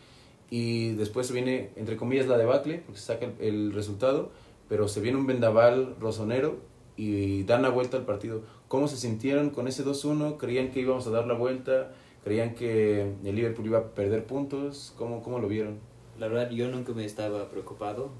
[0.52, 4.32] Y después viene, entre comillas, la debacle, porque se saca el, el resultado,
[4.68, 6.58] pero se viene un vendaval rosonero
[6.98, 8.42] y dan la vuelta al partido.
[8.68, 10.38] ¿Cómo se sintieron con ese 2-1?
[10.38, 11.92] ¿Creían que íbamos a dar la vuelta?
[12.24, 14.94] ¿Creían que el Liverpool iba a perder puntos?
[14.98, 15.78] ¿Cómo, cómo lo vieron?
[16.20, 18.12] La verdad, yo nunca me estaba preocupado.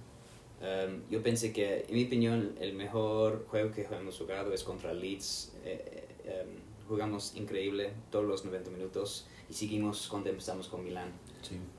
[0.62, 4.94] Um, yo pensé que, en mi opinión, el mejor juego que hemos jugado es contra
[4.94, 5.54] Leeds.
[5.64, 11.12] Eh, eh, um, jugamos increíble todos los 90 minutos y seguimos cuando empezamos con Milán.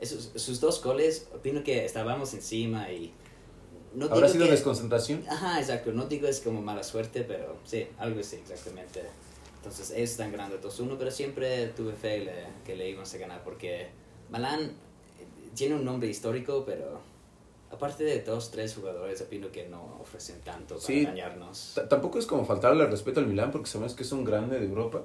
[0.01, 3.13] Esos, sus dos goles, opino que estábamos encima y...
[3.95, 5.25] No ¿Habrá sido que- desconcentración?
[5.29, 5.91] Ajá, exacto.
[5.93, 9.03] No digo es como mala suerte, pero sí, algo así, exactamente.
[9.57, 13.43] Entonces es tan grande 2-1, pero siempre tuve fe le- que le íbamos a ganar
[13.45, 13.89] porque
[14.31, 14.73] Malán eh,
[15.55, 17.01] tiene un nombre histórico, pero
[17.71, 21.05] aparte de dos, tres jugadores, opino que no ofrecen tanto para Sí.
[21.05, 21.81] dañarnos.
[21.89, 24.67] Tampoco es como faltarle al respeto al Milán porque sabemos que es un grande de
[24.67, 25.03] Europa,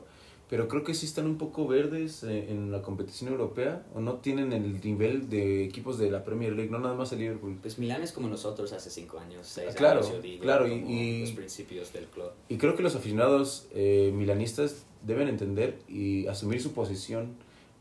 [0.50, 4.16] pero creo que sí están un poco verdes eh, en la competición europea o no
[4.16, 7.58] tienen el nivel de equipos de la Premier League, no nada más el Liverpool.
[7.62, 10.90] Pues Milán es como nosotros hace cinco años, seis Ah, claro, años, digo, claro, como
[10.90, 12.30] y- los principios del club.
[12.50, 17.36] Y creo que los aficionados eh, milanistas deben entender y asumir su posición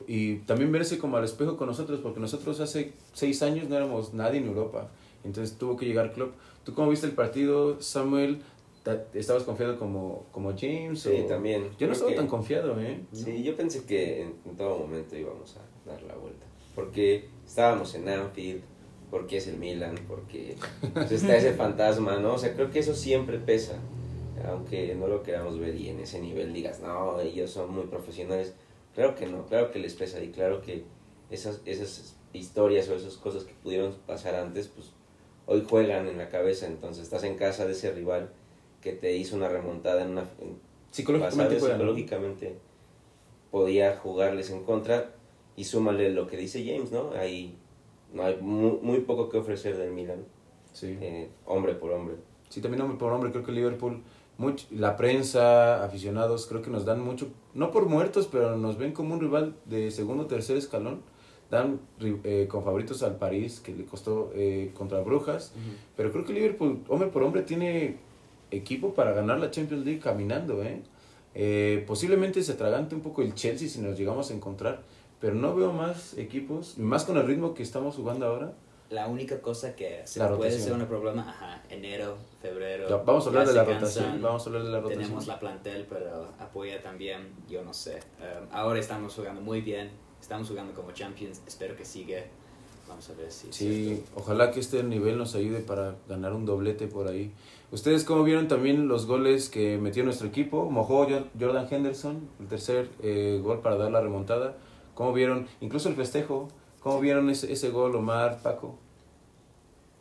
[0.07, 4.13] y también verse como al espejo con nosotros, porque nosotros hace seis años no éramos
[4.15, 4.91] nadie en Europa,
[5.25, 6.33] entonces tuvo que llegar Klopp.
[6.65, 8.41] ¿Tú cómo viste el partido, Samuel?
[8.83, 11.01] Ta- ¿Estabas confiado como, como James?
[11.01, 11.69] Sí, o- también.
[11.79, 13.01] Yo no estaba que- tan confiado, ¿eh?
[13.13, 16.45] Sí, yo pensé que en, en todo momento íbamos a dar la vuelta.
[16.75, 18.63] Porque estábamos en Anfield,
[19.11, 20.57] porque es el Milan, porque
[20.93, 22.35] pues, está ese fantasma, ¿no?
[22.35, 23.79] O sea, creo que eso siempre pesa,
[24.49, 28.55] aunque no lo queramos ver y en ese nivel digas, no, ellos son muy profesionales.
[28.95, 30.85] Claro que no, claro que les pesa y claro que
[31.31, 34.93] esas, esas historias o esas cosas que pudieron pasar antes, pues
[35.47, 38.31] hoy juegan en la cabeza, entonces estás en casa de ese rival
[38.81, 40.23] que te hizo una remontada en una...
[40.41, 40.59] en-
[40.91, 41.67] Psicológicamente, ¿no?
[41.67, 42.59] psicológicamente
[43.51, 45.11] podía jugarles en contra
[45.57, 47.13] y súmale lo que dice James, ¿no?
[47.13, 47.57] Hay,
[48.13, 50.25] no hay muy, muy poco que ofrecer del Milan,
[50.73, 50.97] Sí.
[51.01, 52.17] eh, hombre por hombre.
[52.49, 54.03] Sí, también hombre por hombre, creo que Liverpool,
[54.39, 58.93] much- la prensa, aficionados, creo que nos dan mucho, no por muertos, pero nos ven
[58.93, 61.01] como un rival de segundo o tercer escalón.
[61.51, 65.53] Dan eh, con favoritos al París, que le costó eh, contra Brujas.
[65.97, 67.97] Pero creo que Liverpool, hombre por hombre, tiene
[68.51, 70.83] equipo para ganar la Champions League caminando, ¿eh?
[71.35, 74.83] Eh, posiblemente se atragante un poco el Chelsea si nos llegamos a encontrar,
[75.21, 78.55] pero no veo más equipos, más con el ritmo que estamos jugando ahora.
[78.95, 80.63] La única cosa que se La puede rotación.
[80.79, 82.89] ser un problema, ajá, enero, febrero.
[82.89, 85.03] Ya, vamos a hablar de la se rotación, cansan, vamos a hablar de la rotación.
[85.03, 87.97] Tenemos la plantel, pero apoya también, yo no sé.
[88.21, 92.21] Um, ahora estamos jugando muy bien, estamos jugando como champions, espero que siga.
[92.87, 93.51] Vamos a ver si...
[93.51, 97.33] Sí, ojalá que este nivel nos ayude para ganar un doblete por ahí.
[97.73, 100.71] ¿Ustedes cómo vieron también los goles que metió nuestro equipo?
[100.71, 104.55] Mojó Jo- Jordan Henderson, el tercer eh, gol para dar la remontada.
[104.95, 105.49] ¿Cómo vieron?
[105.63, 106.49] Incluso el festejo.
[106.81, 108.79] ¿Cómo vieron ese, ese gol, Omar, Paco?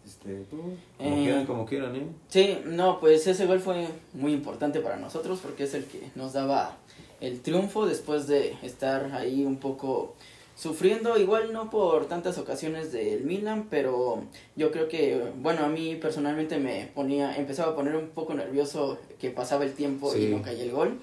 [0.06, 0.58] Este, tú,
[0.98, 2.06] Como Eh, quieran, como quieran, ¿eh?
[2.28, 6.34] Sí, no, pues ese gol fue muy importante para nosotros porque es el que nos
[6.34, 6.78] daba
[7.22, 10.14] el triunfo después de estar ahí un poco
[10.56, 14.24] sufriendo, igual no por tantas ocasiones del Milan, pero
[14.56, 19.00] yo creo que, bueno, a mí personalmente me ponía, empezaba a poner un poco nervioso
[19.20, 20.26] que pasaba el tiempo Sí.
[20.26, 21.00] y no caía el gol,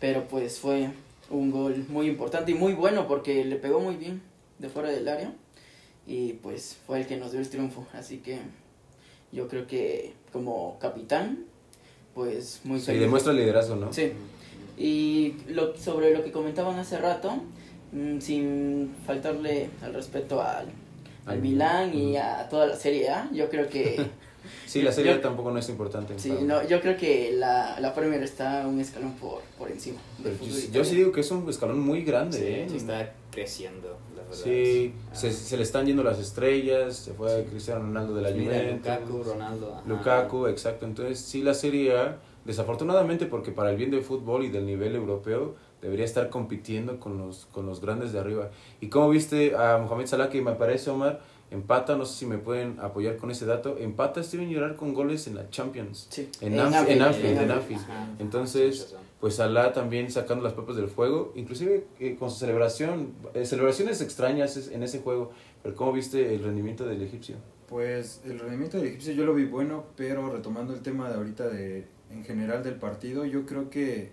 [0.00, 0.90] pero pues fue
[1.30, 4.20] un gol muy importante y muy bueno porque le pegó muy bien
[4.58, 5.32] de fuera del área
[6.06, 8.38] y pues fue el que nos dio el triunfo, así que
[9.32, 11.44] yo creo que como capitán,
[12.14, 13.00] pues muy Sí, feliz.
[13.02, 13.92] demuestra liderazgo, ¿no?
[13.92, 14.12] Sí.
[14.76, 17.34] Y lo, sobre lo que comentaban hace rato,
[17.92, 20.66] mm, sin faltarle al respeto al,
[21.26, 24.04] al Milán y a toda la Serie A, yo creo que
[24.66, 26.18] Sí, la serie Yo- tampoco no es importante.
[26.18, 30.00] sí, no, yo creo que la, la Premier está un escalón por, por encima.
[30.18, 32.66] del yo, yo sí digo que es un escalón muy grande, Sí, ¿eh?
[32.68, 33.98] sí está creciendo,
[34.32, 34.44] verdad.
[34.44, 35.14] Sí, Ah.
[35.14, 38.86] se, se le están yendo las estrellas, se fue Cristiano Ronaldo de la Mira, Juventus.
[39.08, 39.72] Lukaku, Ronaldo.
[39.74, 39.82] ajá.
[39.86, 40.84] Lukaku, exacto.
[40.86, 44.94] Entonces, sí, la Serie A, desafortunadamente, porque para el bien del fútbol y del nivel
[44.94, 48.50] europeo, debería estar compitiendo con los, con los grandes de arriba.
[48.80, 52.38] ¿Y cómo viste a Mohamed Salah, que me parece, Omar, empata, no sé si me
[52.38, 56.06] pueden apoyar con ese dato, empata Steven Gerrard con goles en la Champions.
[56.10, 56.28] Sí.
[56.40, 56.90] En en Anfield,
[57.38, 57.80] en Anfield.
[57.82, 58.08] Ajá.
[58.18, 58.94] Entonces.
[59.22, 64.00] Pues Salah también sacando las papas del fuego, inclusive eh, con su celebración, eh, celebraciones
[64.00, 65.30] extrañas en ese juego,
[65.62, 67.36] pero ¿cómo viste el rendimiento del egipcio?
[67.68, 71.48] Pues el rendimiento del egipcio yo lo vi bueno, pero retomando el tema de ahorita
[71.48, 74.10] de en general del partido, yo creo que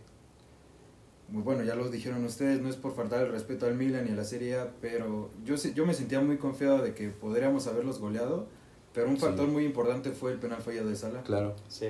[1.29, 4.11] muy bueno, ya lo dijeron ustedes, no es por faltar el respeto al Milan y
[4.11, 7.65] a la Serie A, pero yo se- yo me sentía muy confiado de que podríamos
[7.65, 8.47] haberlos goleado,
[8.93, 9.21] pero un Sí.
[9.23, 11.23] factor muy importante fue el penal fallado de Salah.
[11.23, 11.55] Claro.
[11.67, 11.87] Sí.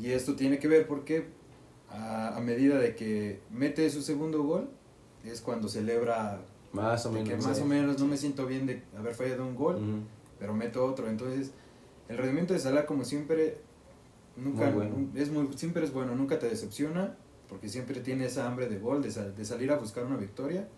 [0.00, 1.43] Y esto tiene que ver porque
[1.94, 4.68] a, a medida de que mete su segundo gol
[5.24, 6.40] es cuando celebra
[6.72, 7.28] Más o de menos.
[7.42, 7.62] que más sí.
[7.62, 9.78] o menos no me siento bien de haber fallado un gol
[10.38, 11.08] pero meto otro.
[11.08, 11.52] Entonces,
[12.08, 13.58] el rendimiento de Salah, como siempre,
[14.36, 15.08] nunca Muy bueno.
[15.14, 17.16] es muy, siempre es bueno, nunca te decepciona,
[17.48, 20.68] porque siempre tiene esa hambre de gol, de, sal- de salir a buscar una victoria.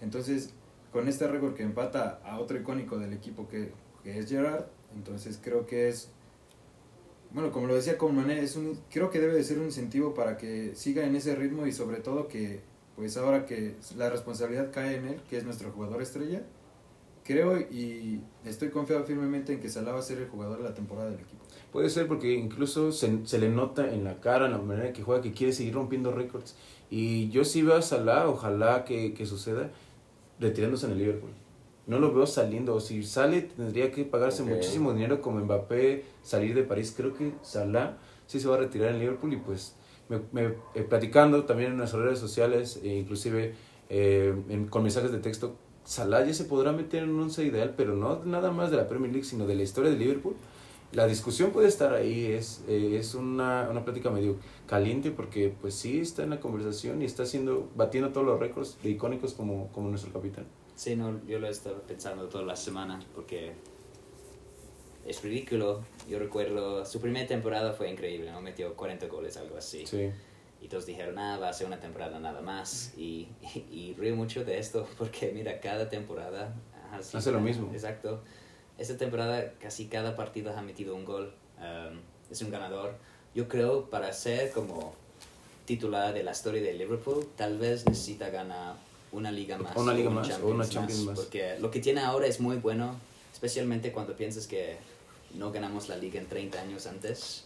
[0.00, 0.52] Entonces,
[0.92, 3.72] con este récord que empata a otro icónico del equipo que,
[4.04, 6.10] que es Gerard, entonces creo que es,
[7.34, 10.14] bueno, como lo decía con Mané, es un, creo que debe de ser un incentivo
[10.14, 12.60] para que siga en ese ritmo y sobre todo que,
[12.96, 16.42] pues ahora que la responsabilidad cae en él, que es nuestro jugador estrella,
[17.24, 20.74] creo y estoy confiado firmemente en que Salah va a ser el jugador de la
[20.74, 21.42] temporada del equipo.
[21.72, 25.02] Puede ser porque incluso se, se le nota en la cara, en la manera que
[25.02, 26.54] juega, que quiere seguir rompiendo récords.
[26.90, 29.70] Y yo sí veo a Salah, ojalá que, que suceda,
[30.38, 31.30] retirándose en el Liverpool.
[31.86, 32.78] No lo veo saliendo.
[32.80, 36.94] Si sale, tendría que pagarse muchísimo dinero como Mbappé, salir de París.
[36.96, 39.74] Creo que Salah sí se va a retirar en Liverpool y pues
[40.08, 43.54] me, me- eh, platicando también en nuestras redes sociales, e inclusive
[43.90, 47.74] eh, en- con mensajes de texto, Salah ya se podrá meter en un once ideal,
[47.76, 50.34] pero no nada más de la Premier League, sino de la historia de Liverpool.
[50.92, 55.74] La discusión puede estar ahí, es, eh, es una, una plática medio caliente porque pues
[55.74, 59.68] sí está en la conversación y está haciendo, batiendo todos los récords de icónicos como,
[59.72, 60.44] como nuestro capitán.
[60.82, 63.52] Sí, no, yo lo he estado pensando toda la semana porque
[65.06, 65.84] es ridículo.
[66.08, 68.40] Yo recuerdo, su primera temporada fue increíble, ¿no?
[68.40, 69.86] Metió 40 goles, algo así.
[69.86, 70.10] Sí.
[70.60, 72.94] Y todos dijeron, ah, va a ser una temporada nada más.
[72.96, 73.28] Y,
[73.70, 76.52] y, río mucho de esto porque, mira, cada temporada
[77.00, 77.70] sí, Hace lo mismo.
[77.72, 78.24] Exacto.
[78.76, 81.32] esta temporada casi cada partido ha metido un gol.
[81.58, 82.96] Um, es un ganador.
[83.36, 84.96] Yo creo para ser como
[85.64, 88.74] titular de la historia de Liverpool, tal vez necesita ganar
[89.12, 89.76] una liga más.
[89.76, 91.18] Una liga un más, o una Champions más.
[91.18, 92.96] Porque lo que tiene ahora es muy bueno,
[93.32, 94.76] especialmente cuando piensas que
[95.34, 97.44] no ganamos la liga en 30 años antes,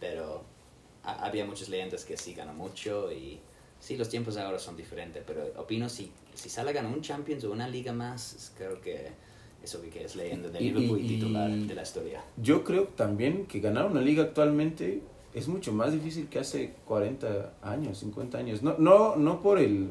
[0.00, 0.42] pero
[1.04, 3.38] ha- había muchas leyendas que sí ganan mucho y
[3.80, 7.52] sí, los tiempos ahora son diferentes, pero opino si, si Salah gana un Champions o
[7.52, 9.10] una liga más, creo que
[9.62, 12.22] eso que es leyenda de Liverpool y, y- titular de la historia.
[12.36, 15.02] Yo creo también que ganar una liga actualmente
[15.34, 18.62] es mucho más difícil que hace 40 años, 50 años.
[18.62, 19.90] No, no, no por el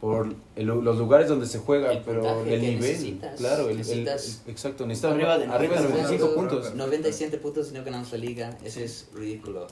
[0.00, 2.80] por el- los lugares donde se juega, El pero el nivel.
[2.80, 3.36] necesitas.
[3.38, 6.54] claro, el, Necesitas el- exacto, necesitas arriba de arriba de 90 95 puntos.
[6.58, 6.74] puntos.
[6.74, 9.66] 97 puntos y no ganamos la liga, eso es ridículo.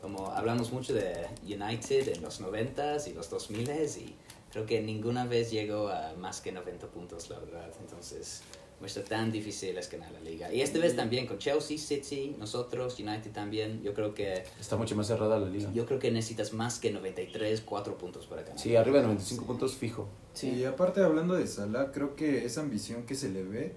[0.00, 4.14] Como hablamos mucho de United en los 90s y los 2000s y
[4.52, 7.68] creo que ninguna vez llegó a más que 90 puntos, la verdad.
[7.80, 8.42] Entonces,
[8.80, 10.52] muestra tan difícil es ganar la liga.
[10.52, 14.94] Y esta vez también con Chelsea, City, nosotros, United también, yo creo que Está mucho
[14.96, 15.70] más cerrada la liga.
[15.72, 18.58] yo creo que necesitas más que 93, 4 puntos para ganar.
[18.58, 20.08] Sí, arriba de 95 puntos fijo.
[20.34, 20.50] Sí.
[20.50, 23.74] Y aparte hablando de Salah, creo que esa ambición que se le ve,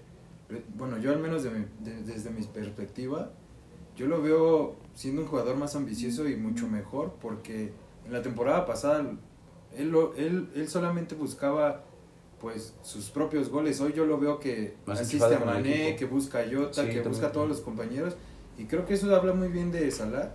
[0.50, 3.30] eh, bueno, yo al menos de mi- de- desde mi perspectiva,
[3.96, 7.72] yo lo veo siendo un jugador más ambicioso y mucho mejor porque
[8.06, 9.10] en la temporada pasada
[9.76, 11.84] él, lo- él, él solamente buscaba
[12.40, 13.80] pues sus propios goles.
[13.80, 17.02] Hoy yo lo veo que Más asiste a Mané, que busca a Jota, Sí, que
[17.02, 18.14] busca a todos los compañeros
[18.58, 20.30] y creo que eso habla muy bien de Salah.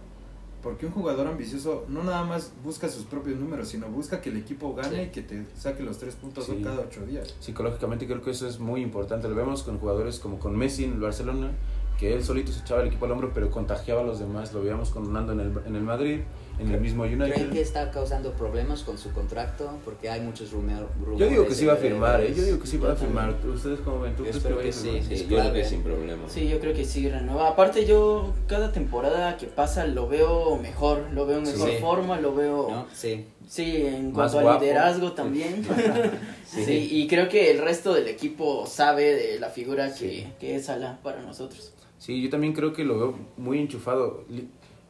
[0.64, 4.38] Porque un jugador ambicioso no nada más busca sus propios números, sino busca que el
[4.38, 5.02] equipo gane Sí.
[5.04, 6.60] y que te saque los tres puntos Sí.
[6.64, 7.36] cada ocho días.
[7.40, 9.30] Psicológicamente creo que eso es muy importante.
[9.30, 11.52] Lo vemos con jugadores como con Messi en el Barcelona,
[12.00, 14.54] que él solito se echaba el equipo al hombro, pero contagiaba a los demás.
[14.54, 16.22] Lo veíamos con Ronaldo en el, en el Madrid,
[16.58, 17.58] en el mismo ¿Creen que United.
[17.58, 19.70] está causando problemas con su contrato?
[19.84, 20.88] Porque hay muchos rumores.
[21.18, 22.34] Yo digo que sí va a firmar, ¿eh?
[22.36, 23.36] yo digo que sí va a firmar.
[23.46, 24.16] ¿Ustedes cómo ven?
[24.16, 25.02] ¿Tú Yo crees que espero a que sí.
[25.08, 26.24] Sí, yo creo que sin problema.
[26.30, 27.50] Sí, yo creo que sí renueva.
[27.50, 31.78] Aparte yo cada temporada que pasa lo veo mejor, lo veo en mejor Sí.
[31.82, 32.88] forma, lo veo ¿No?
[32.94, 33.26] Sí.
[33.48, 34.62] sí en Más cuanto a guapo.
[34.64, 35.66] liderazgo también.
[36.46, 36.88] sí.
[36.92, 40.28] y creo que el resto del equipo sabe de la figura que, Sí.
[40.40, 41.74] que es Salah para nosotros.
[41.98, 44.24] Sí, yo también creo que lo veo muy enchufado.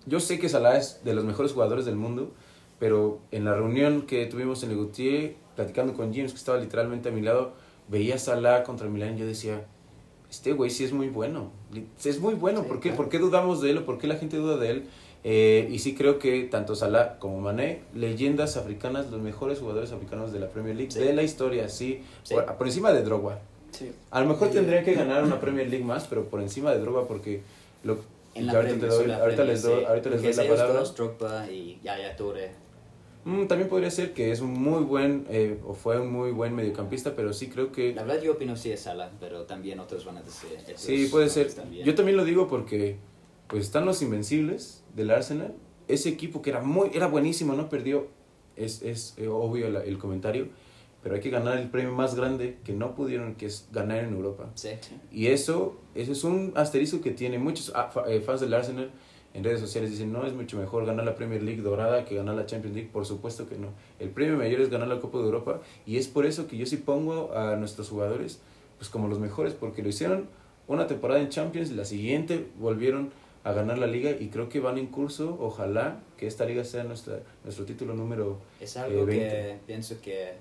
[0.05, 2.31] Yo sé que Salah es de los mejores jugadores del mundo,
[2.79, 7.09] pero en la reunión que tuvimos en Le Gautier, platicando con James, que estaba literalmente
[7.09, 7.53] a mi lado,
[7.87, 9.65] veía a Salah contra Milán y yo decía,
[10.29, 11.51] este güey sí es muy bueno.
[12.03, 12.61] Es muy bueno.
[12.63, 12.89] Sí, ¿Por, qué?
[12.89, 12.97] claro.
[12.97, 14.83] ¿Por qué dudamos de él o por qué la gente duda de él?
[15.23, 20.31] Eh, y sí creo que tanto Salah como Mané, leyendas africanas, los mejores jugadores africanos
[20.31, 20.99] de la Premier League, Sí.
[20.99, 22.35] de la historia, sí, Sí.
[22.35, 23.39] Por, por encima de Drogba.
[23.71, 23.91] Sí.
[24.11, 24.53] A lo mejor Sí.
[24.55, 27.41] tendría que ganar una Premier League más, pero por encima de Drogba porque
[27.83, 27.97] lo
[28.35, 29.85] En la que ahorita doy, la ahorita les doy, sí.
[29.85, 30.83] ahorita les Porque doy es la palabra.
[30.95, 32.15] Drogba y Yaya.
[33.23, 36.53] Mm, también podría ser que es un muy buen eh, o fue un muy buen
[36.53, 40.05] mediocampista, pero sí creo que La verdad yo opino sí es Salah, pero también otros
[40.05, 40.49] van a decir.
[40.75, 41.51] sí puede ser.
[41.51, 41.85] también.
[41.85, 42.97] Yo también lo digo porque
[43.47, 45.53] pues están los invencibles del Arsenal,
[45.87, 48.07] ese equipo que era muy era buenísimo, no perdió
[48.55, 50.49] es es eh, obvio la- el comentario,
[51.05, 54.11] pero hay que ganar el premio más grande que no pudieron que es ganar en
[54.15, 54.49] Europa.
[54.55, 54.69] Sí.
[55.11, 57.71] Y eso, eso es un asterisco que tiene muchos
[58.07, 58.89] eh, fans del Arsenal
[59.35, 59.91] en redes sociales.
[59.91, 62.89] Dicen, no, es mucho mejor ganar la Premier League dorada que ganar la Champions League.
[62.91, 63.67] Por supuesto que no.
[63.99, 65.61] El premio mayor es ganar la Copa de Europa.
[65.85, 68.39] Y es por eso que yo sí pongo a nuestros jugadores
[68.79, 70.27] pues como los mejores, porque lo hicieron
[70.67, 73.11] una temporada en Champions, la siguiente volvieron
[73.43, 75.37] a ganar la liga y creo que van en curso.
[75.39, 79.59] Ojalá que esta liga sea nuestra, nuestro título número Es algo Eh, que 20.
[79.67, 80.33] pienso que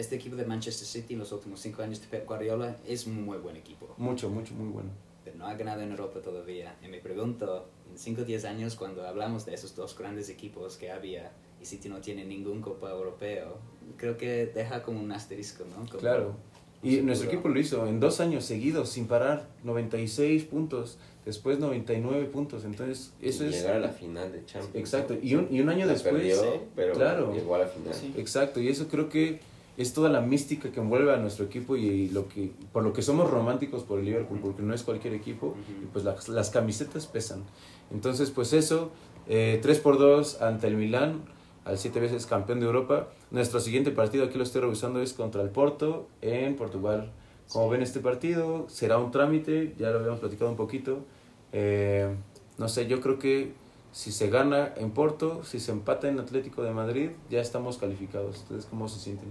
[0.00, 3.24] este equipo de Manchester City en los últimos cinco años de Pep Guardiola es un
[3.24, 3.94] muy buen equipo.
[3.98, 4.90] mucho, mucho, muy bueno.
[5.24, 6.76] pero no ha ganado en Europa todavía.
[6.84, 10.76] Y me pregunto, en 5 o 10 años, cuando hablamos de esos dos grandes equipos
[10.76, 13.58] que había y City no tiene ningún Copa Europeo,
[13.98, 15.86] creo que deja como un asterisco, ¿no?
[15.86, 16.34] Como- Claro.
[16.82, 17.06] Y Seguro.
[17.08, 22.64] nuestro equipo lo hizo en dos años seguidos, sin parar, 96 puntos, después 99 puntos.
[22.64, 23.56] Entonces, eso Y es...
[23.60, 24.74] Llegar a la final de Champions.
[24.76, 25.14] Exacto.
[25.22, 26.14] Y un, y un año La después...
[26.14, 27.34] perdió, pero claro.
[27.34, 27.92] llegó a la final.
[27.92, 28.14] Sí.
[28.16, 28.60] Exacto.
[28.60, 29.40] Y eso creo que
[29.76, 33.02] es toda la mística que envuelve a nuestro equipo y lo que por lo que
[33.02, 35.54] somos románticos por el Liverpool, porque no es cualquier equipo.
[35.82, 37.44] Y pues las, las camisetas pesan.
[37.90, 38.90] Entonces, pues eso,
[39.28, 41.22] eh, 3 por 2 ante el Milán,
[41.64, 43.08] al siete veces campeón de Europa.
[43.30, 47.12] Nuestro siguiente partido, aquí lo estoy revisando, es contra el Porto en Portugal.
[47.48, 51.04] Como ven este partido, será un trámite, ya lo habíamos platicado un poquito.
[51.52, 52.14] Eh,
[52.58, 53.52] no sé, yo creo que
[53.92, 58.36] si se gana en Porto, si se empata en Atlético de Madrid, ya estamos calificados.
[58.38, 59.30] ¿Ustedes cómo se sienten?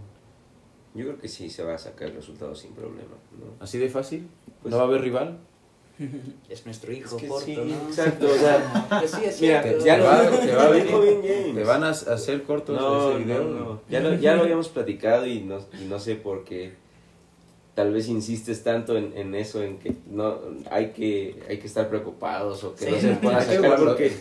[0.95, 3.15] Yo creo que sí se va a sacar el resultado sin problema.
[3.39, 3.63] ¿no?
[3.63, 4.27] ¿Así de fácil?
[4.61, 5.37] Pues- ¿No va a haber rival?
[6.49, 7.89] Es nuestro hijo, Es que Porto, sí, ¿no?
[7.89, 9.85] exacto, o sea, Pues sí, es Mira, cierto.
[9.85, 11.55] ya lo, va- te va bien.
[11.55, 13.43] ¿Te van a hacer cortos no, ese video?
[13.43, 13.81] no, no.
[13.89, 16.73] Ya lo, ya lo habíamos platicado y no, y no sé por qué
[17.75, 20.37] tal vez insistes tanto en, en eso, en que no
[20.69, 22.91] hay que hay que estar preocupados o que Sí.
[22.91, 24.11] no se pueda sacar, porque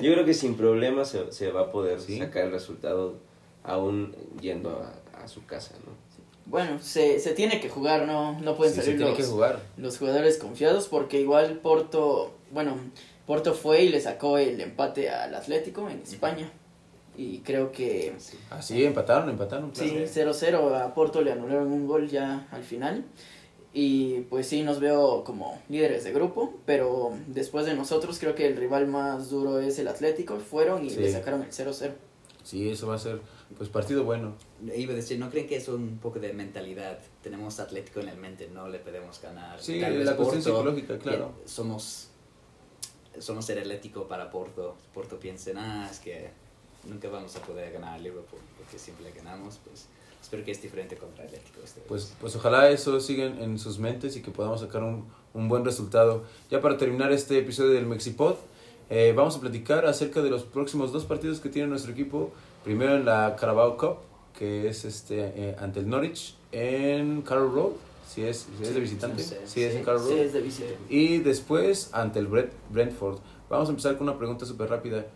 [0.00, 2.18] yo creo que sin problemas se, se va a poder Sí.
[2.18, 3.16] sacar el resultado
[3.64, 4.70] aún yendo
[5.14, 5.92] a, a su casa, ¿no?
[6.52, 9.24] Bueno, se, se tiene que jugar, no, no pueden Sí, se salir tiene los, que
[9.24, 9.58] jugar.
[9.76, 12.76] los jugadores confiados porque igual Porto, bueno,
[13.26, 16.52] Porto fue y le sacó el empate al Atlético en España.
[17.16, 18.14] Y creo que
[18.50, 19.70] Así, empataron, empataron.
[19.74, 20.32] sí, claro.
[20.32, 23.04] 0-0 a Porto le anularon un gol ya al final.
[23.74, 28.46] Y pues sí, nos veo como líderes de grupo, pero después de nosotros creo que
[28.46, 30.36] el rival más duro es el Atlético.
[30.38, 31.00] Fueron y Sí.
[31.00, 31.92] le sacaron el 0-0.
[32.44, 33.20] Sí, eso va a ser
[33.56, 34.34] pues partido bueno.
[34.74, 36.98] Iba a decir, ¿no creen que es un poco de mentalidad?
[37.22, 39.60] Tenemos Atlético en el mente, no le podemos ganar.
[39.60, 41.32] Sí, la cuestión psicológica, claro.
[41.44, 42.08] Somos,
[43.18, 44.76] somos el Atlético para Porto.
[44.92, 46.30] Porto piensa, ah, es que
[46.88, 49.58] nunca vamos a poder ganar a Liverpool porque siempre le ganamos.
[49.64, 49.86] Pues
[50.20, 51.60] espero que es diferente contra Atlético.
[51.64, 51.88] esta vez.
[51.88, 55.48] Pues, pues ojalá eso siga en, en sus mentes y que podamos sacar un, un
[55.48, 56.24] buen resultado.
[56.50, 58.36] Ya para terminar este episodio del Mexipod,
[58.94, 62.30] eh, vamos a platicar acerca de los próximos dos partidos que tiene nuestro equipo.
[62.62, 63.96] Primero en la Carabao Cup,
[64.38, 67.70] que es este eh, ante el Norwich en Carroll Road,
[68.06, 69.36] si es, si es de visitante, Sí, sí.
[69.46, 70.18] si es en Sí, Carroll Road.
[70.18, 70.68] es de visita.
[70.90, 73.18] Y después ante el Brent- Brentford.
[73.48, 75.06] Vamos a empezar con una pregunta súper rápida.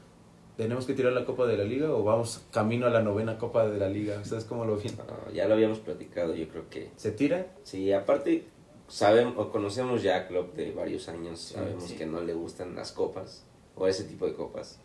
[0.57, 3.69] ¿Tenemos que tirar la Copa de la Liga o vamos camino a la novena Copa
[3.69, 4.19] de la Liga?
[4.23, 4.87] ¿Ustedes cómo lo ven?
[5.35, 7.47] Ya lo habíamos platicado, yo creo que ¿Se tira?
[7.62, 8.47] sí, aparte
[8.89, 11.97] sabemos o conocemos ya a Klopp de varios años, Sí, sabemos sí.
[11.97, 13.45] que no le gustan las copas
[13.77, 14.79] o ese tipo de copas.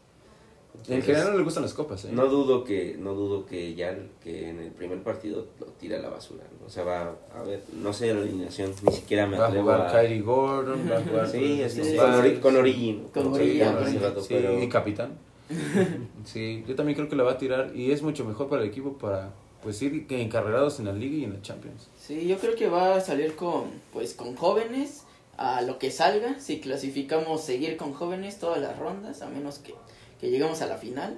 [0.74, 2.10] En Entonces, general no le gustan las copas, ¿eh?
[2.14, 6.00] No dudo que no dudo que ya que en el primer partido lo tire a
[6.00, 6.46] la basura.
[6.60, 6.68] ¿no?
[6.68, 9.64] O sea, va a ver, no sé la alineación, ni siquiera me Va a atrevo
[9.66, 9.92] jugar a...
[9.92, 11.28] Kyrie Gordon, va a jugar...
[11.30, 12.36] Sí, así, Sí, con, sí.
[12.42, 12.94] Con Origi.
[12.94, 13.04] ¿no?
[13.12, 13.98] Con Como Origi, se llama Origi.
[13.98, 15.18] hace rato, Sí, pero- y capitán.
[16.24, 18.70] sí, yo también creo que la va a tirar y es mucho mejor para el
[18.70, 21.90] equipo para pues ir encarrerados en la liga y en la Champions.
[22.00, 25.04] Sí, yo creo que va a salir con, pues, con jóvenes
[25.38, 26.40] a lo que salga.
[26.40, 29.74] Si clasificamos, seguir con jóvenes todas las rondas, a menos que,
[30.20, 31.18] que lleguemos a la final.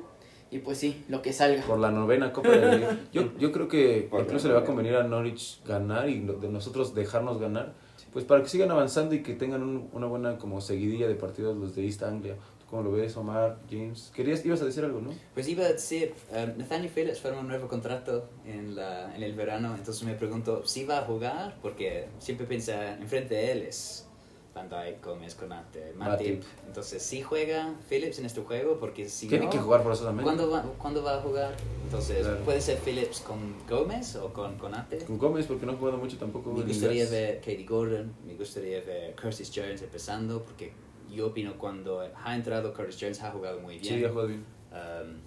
[0.52, 1.64] Y pues sí, lo que salga.
[1.64, 3.00] Por la novena Copa de la Liga.
[3.12, 6.48] Yo, yo creo que Por incluso le va a convenir a Norwich ganar y de
[6.50, 7.74] nosotros dejarnos ganar,
[8.12, 11.58] pues para que sigan avanzando y que tengan un- una buena como seguidilla de partidos
[11.58, 12.36] los de East Anglia.
[12.74, 14.12] ¿Tú cómo lo ves, Omar, James?
[14.16, 15.12] Querías, ibas a decir algo, ¿no?
[15.36, 19.36] Pues iba a decir, um, Nathaniel Phillips firma un nuevo contrato en, la, en el
[19.36, 24.08] verano, entonces me pregunto si va a jugar, porque siempre piensa, enfrente de él es
[24.56, 26.42] Van Dijk, Gómez, Conate, Matip.
[26.66, 30.24] Entonces, si juega Phillips en este juego, porque si Tiene no, que jugar forzosamente.
[30.24, 31.54] ¿cuándo va, ¿cuándo va a jugar?
[31.84, 32.44] Entonces, Claro.
[32.44, 33.38] puede ser Phillips con
[33.70, 34.98] Gómez o con Conate.
[35.06, 36.52] Con Gómez, porque no ha jugado mucho tampoco.
[36.52, 40.74] Me gustaría ver Katie Gordon, me gustaría ver Curtis Jones empezando, porque
[41.14, 43.96] yo opino cuando ha entrado Curtis Jones ha jugado muy bien.
[44.00, 44.44] Sí, ha jugado bien.
[44.72, 45.18] Um,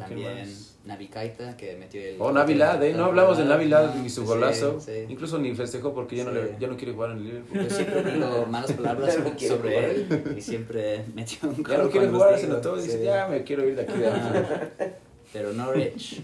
[0.00, 0.54] ¿A quién también?
[0.84, 2.16] Navi Kaita, que metió el...
[2.20, 2.94] Oh, Navidad, ¿eh?
[2.94, 4.80] No hablamos de Navidad No, ni su sí, golazo.
[4.80, 4.92] sí.
[5.08, 6.36] Incluso ni festejó porque ya, no Sí.
[6.36, 7.62] le, ya no quiere jugar en el Liverpool.
[7.64, 9.14] Yo siempre digo malas palabras
[9.48, 11.72] sobre él y siempre metió un gol.
[11.76, 13.04] Ya no quiere jugar, se notó y dice, sí.
[13.04, 14.92] ya me quiero ir de aquí de.
[15.32, 16.22] Pero Norwich,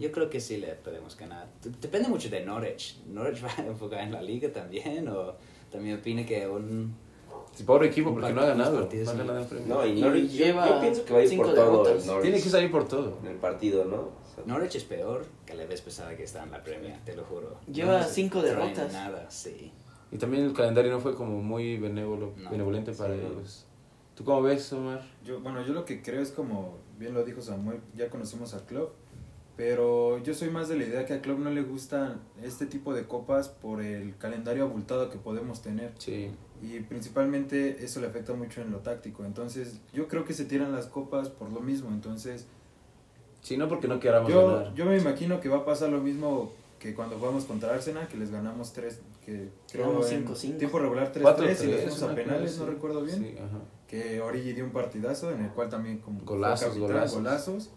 [0.00, 1.46] yo creo que sí le podemos ganar.
[1.80, 2.98] Depende mucho de Norwich.
[3.06, 5.06] ¿Norwich va a enfocar en la liga también?
[5.08, 5.36] ¿O
[5.70, 6.94] también opina que un...
[7.54, 8.80] Sí, Pobre equipo porque no ha ganado.
[8.80, 9.46] partidos, No ha ganado.
[9.66, 12.02] No, y Norwich, lleva yo, pienso que va a ir por todo derrotas.
[12.02, 13.18] el Norwich Tiene que salir por todo.
[13.22, 13.96] en el partido, ¿no?
[13.96, 17.14] O sea, Norwich es peor que la vez pasada que está en la Premier, te
[17.14, 17.56] lo juro.
[17.70, 18.92] Lleva No cinco traen derrotas.
[18.92, 19.70] Nada, sí.
[20.10, 22.50] Y también el calendario no fue como muy benévolo, No.
[22.50, 23.20] benevolente para Sí.
[23.20, 23.66] ellos.
[24.16, 25.02] ¿Tú cómo ves, Omar?
[25.24, 28.64] Yo, bueno, yo lo que creo es como bien lo dijo Samuel, ya conocemos a
[28.66, 28.94] Klopp,
[29.56, 32.92] pero yo soy más de la idea que a Klopp no le gustan este tipo
[32.94, 36.30] de copas por el calendario abultado que podemos tener Sí.
[36.62, 39.24] Y principalmente eso le afecta mucho en lo táctico.
[39.24, 42.46] Entonces, yo creo que se tiran las copas por lo mismo, entonces
[43.42, 44.74] Sí, no porque no queramos yo, ganar.
[44.74, 48.16] yo me imagino que va a pasar lo mismo que cuando jugamos contra Arsenal, que
[48.16, 50.56] les ganamos tres, que creo Ganamos en 5-5.
[50.58, 53.58] tiempo regular 3-3 Cuatro, y les fuimos a penales, cosa no recuerdo bien Sí, ajá.
[53.86, 57.16] que Origi dio un partidazo en el cual también como fue Golazos, capitán, golazos.
[57.18, 57.70] golazos.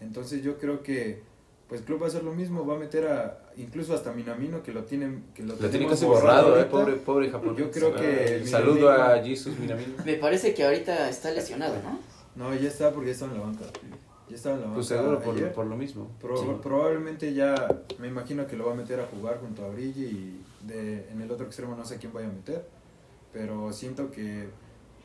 [0.00, 1.22] Entonces yo creo que
[1.68, 4.72] pues Club va a hacer lo mismo, va a meter a incluso hasta Minamino que
[4.72, 7.58] lo tienen que lo, Lo tiene casi borrado, eh, pobre, pobre japonés.
[7.58, 9.94] Yo creo que Ah, Saludo Minamino- a Jesus Minamino.
[10.04, 11.98] Me parece que ahorita está lesionado, ¿no?
[12.34, 13.64] No, ya está porque ya estaba en la banca.
[14.28, 14.76] Ya estaba en la banca.
[14.76, 16.08] Pues seguro por, por lo mismo.
[16.20, 16.46] Pro- Sí.
[16.62, 17.54] Probablemente ya
[17.98, 21.20] me imagino que lo va a meter a jugar junto a Origi y de, en
[21.20, 22.64] el otro extremo no sé quién vaya a meter,
[23.32, 24.48] pero siento que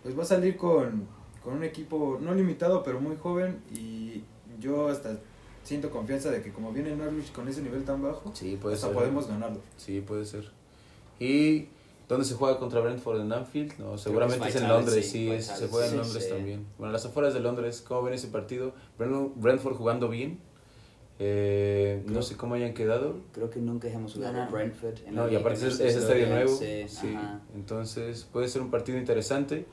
[0.04, 1.06] pues va a salir con,
[1.44, 4.24] con un equipo no limitado pero muy joven y
[4.60, 5.18] yo hasta
[5.68, 8.88] siento confianza de que como viene Norwich con ese nivel tan bajo, Sí, puede hasta
[8.88, 8.96] ser.
[8.96, 9.60] podemos ganarlo.
[9.78, 10.50] Sí, puede ser.
[11.20, 11.68] ¿Y
[12.08, 13.20] dónde se juega contra Brentford?
[13.22, 13.74] ¿En Anfield?
[13.80, 16.30] No, seguramente es es en Londres, sí, es- Vitality, se juega en sí, Londres sí.
[16.30, 16.66] también.
[16.78, 18.74] Bueno, las afueras de Londres, ¿cómo ven ese partido?
[18.98, 20.40] Brent- Brentford jugando bien.
[21.20, 23.16] Eh, no sé cómo hayan quedado.
[23.34, 24.50] Creo que nunca hemos jugado.
[24.52, 25.00] Brentford.
[25.08, 26.56] en No, y aparte es, es estadio nuevo.
[26.56, 27.18] sí, Sí,
[27.56, 29.66] entonces puede ser un partido interesante.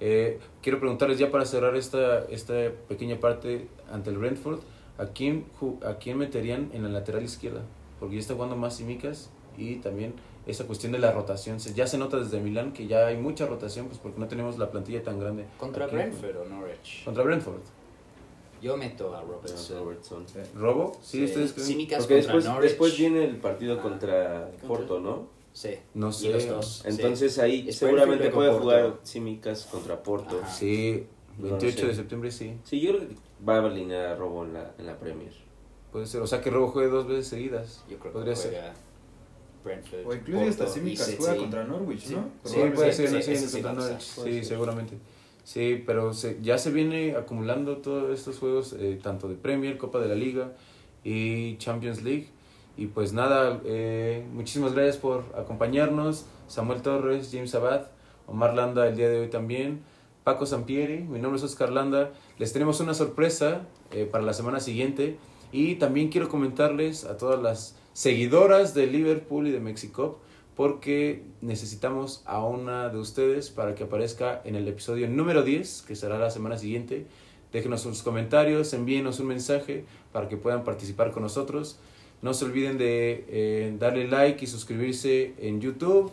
[0.00, 2.54] Eh, quiero preguntarles ya para cerrar esta, esta
[2.88, 4.60] pequeña parte ante el Brentford,
[4.98, 5.46] ¿a quién,
[5.84, 7.62] ¿a quién meterían en la lateral izquierda?
[8.00, 10.14] Porque ya está jugando más Simicas y también
[10.46, 11.58] esa cuestión de la rotación.
[11.58, 14.70] Ya se nota desde Milán que ya hay mucha rotación pues porque no tenemos la
[14.70, 15.44] plantilla tan grande.
[15.58, 15.96] ¿Contra Aquí.
[15.96, 17.04] Brentford o Norwich?
[17.04, 17.60] Contra Brentford.
[18.60, 19.78] Yo meto a Robertson.
[19.78, 20.24] Robertson.
[20.56, 20.92] ¿Robo?
[21.02, 21.66] Sí, ustedes creen?
[21.68, 22.68] Simicas Porque contra después, Norwich.
[22.70, 23.82] después viene el partido Ah.
[23.82, 25.28] contra Porto, ¿no?
[25.52, 25.70] Sí.
[25.94, 26.30] No sé.
[26.30, 26.82] los dos.
[26.86, 29.00] Entonces ahí seguramente puede jugar Porto.
[29.04, 30.40] Simicas contra Porto.
[30.42, 30.52] Ajá.
[30.52, 31.86] Sí, No lo 28 sé.
[31.86, 32.56] de septiembre sí.
[32.64, 33.14] Sí, yo creo que
[33.46, 35.32] va a alinear a Robo en la, en la Premier.
[35.92, 36.20] Puede ser.
[36.22, 37.84] O sea que Robo juegue dos veces seguidas.
[37.88, 38.50] Yo creo Podría que ser.
[38.52, 38.74] juega
[39.64, 40.06] Brentford.
[40.06, 42.14] O incluso hasta Simicas juega contra Norwich, Sí.
[42.14, 42.28] ¿no?
[42.44, 44.14] Sí, puede ser, sí, no sé, ese sí contra pasa, Norwich.
[44.14, 44.44] puede Sí, ser.
[44.44, 44.98] seguramente.
[45.44, 49.98] Sí, pero se, ya se viene acumulando todos estos juegos, eh, tanto de Premier, Copa
[49.98, 50.52] de la Liga
[51.04, 52.28] y Champions League.
[52.76, 56.26] Y pues nada, eh, muchísimas gracias por acompañarnos.
[56.48, 57.86] Samuel Torres, James Abad,
[58.26, 59.80] Omar Landa el día de hoy también,
[60.28, 62.12] Paco Sampieri, mi nombre es Oscar Landa.
[62.36, 63.62] Les tenemos una sorpresa
[63.92, 65.16] eh, para la semana siguiente.
[65.52, 70.20] Y también quiero comentarles a todas las seguidoras de Liverpool y de Mexico
[70.54, 75.96] porque necesitamos a una de ustedes para que aparezca en el episodio número 10, que
[75.96, 77.06] será la semana siguiente.
[77.50, 81.78] Déjenos sus comentarios, envíenos un mensaje para que puedan participar con nosotros.
[82.20, 86.12] No se olviden de eh, darle like y suscribirse en YouTube,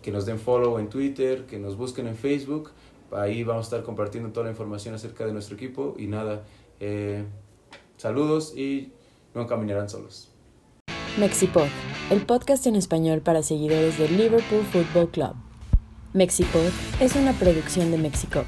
[0.00, 2.70] que nos den follow en Twitter, que nos busquen en Facebook.
[3.14, 5.94] Ahí vamos a estar compartiendo toda la información acerca de nuestro equipo.
[5.98, 6.42] Y nada,
[6.80, 7.24] eh,
[7.96, 8.92] saludos y
[9.34, 10.30] no caminarán solos.
[11.18, 11.68] Mexipod,
[12.10, 15.34] el podcast en español para seguidores del Liverpool Football Club.
[16.12, 18.46] Mexipod es una producción de Mexicop.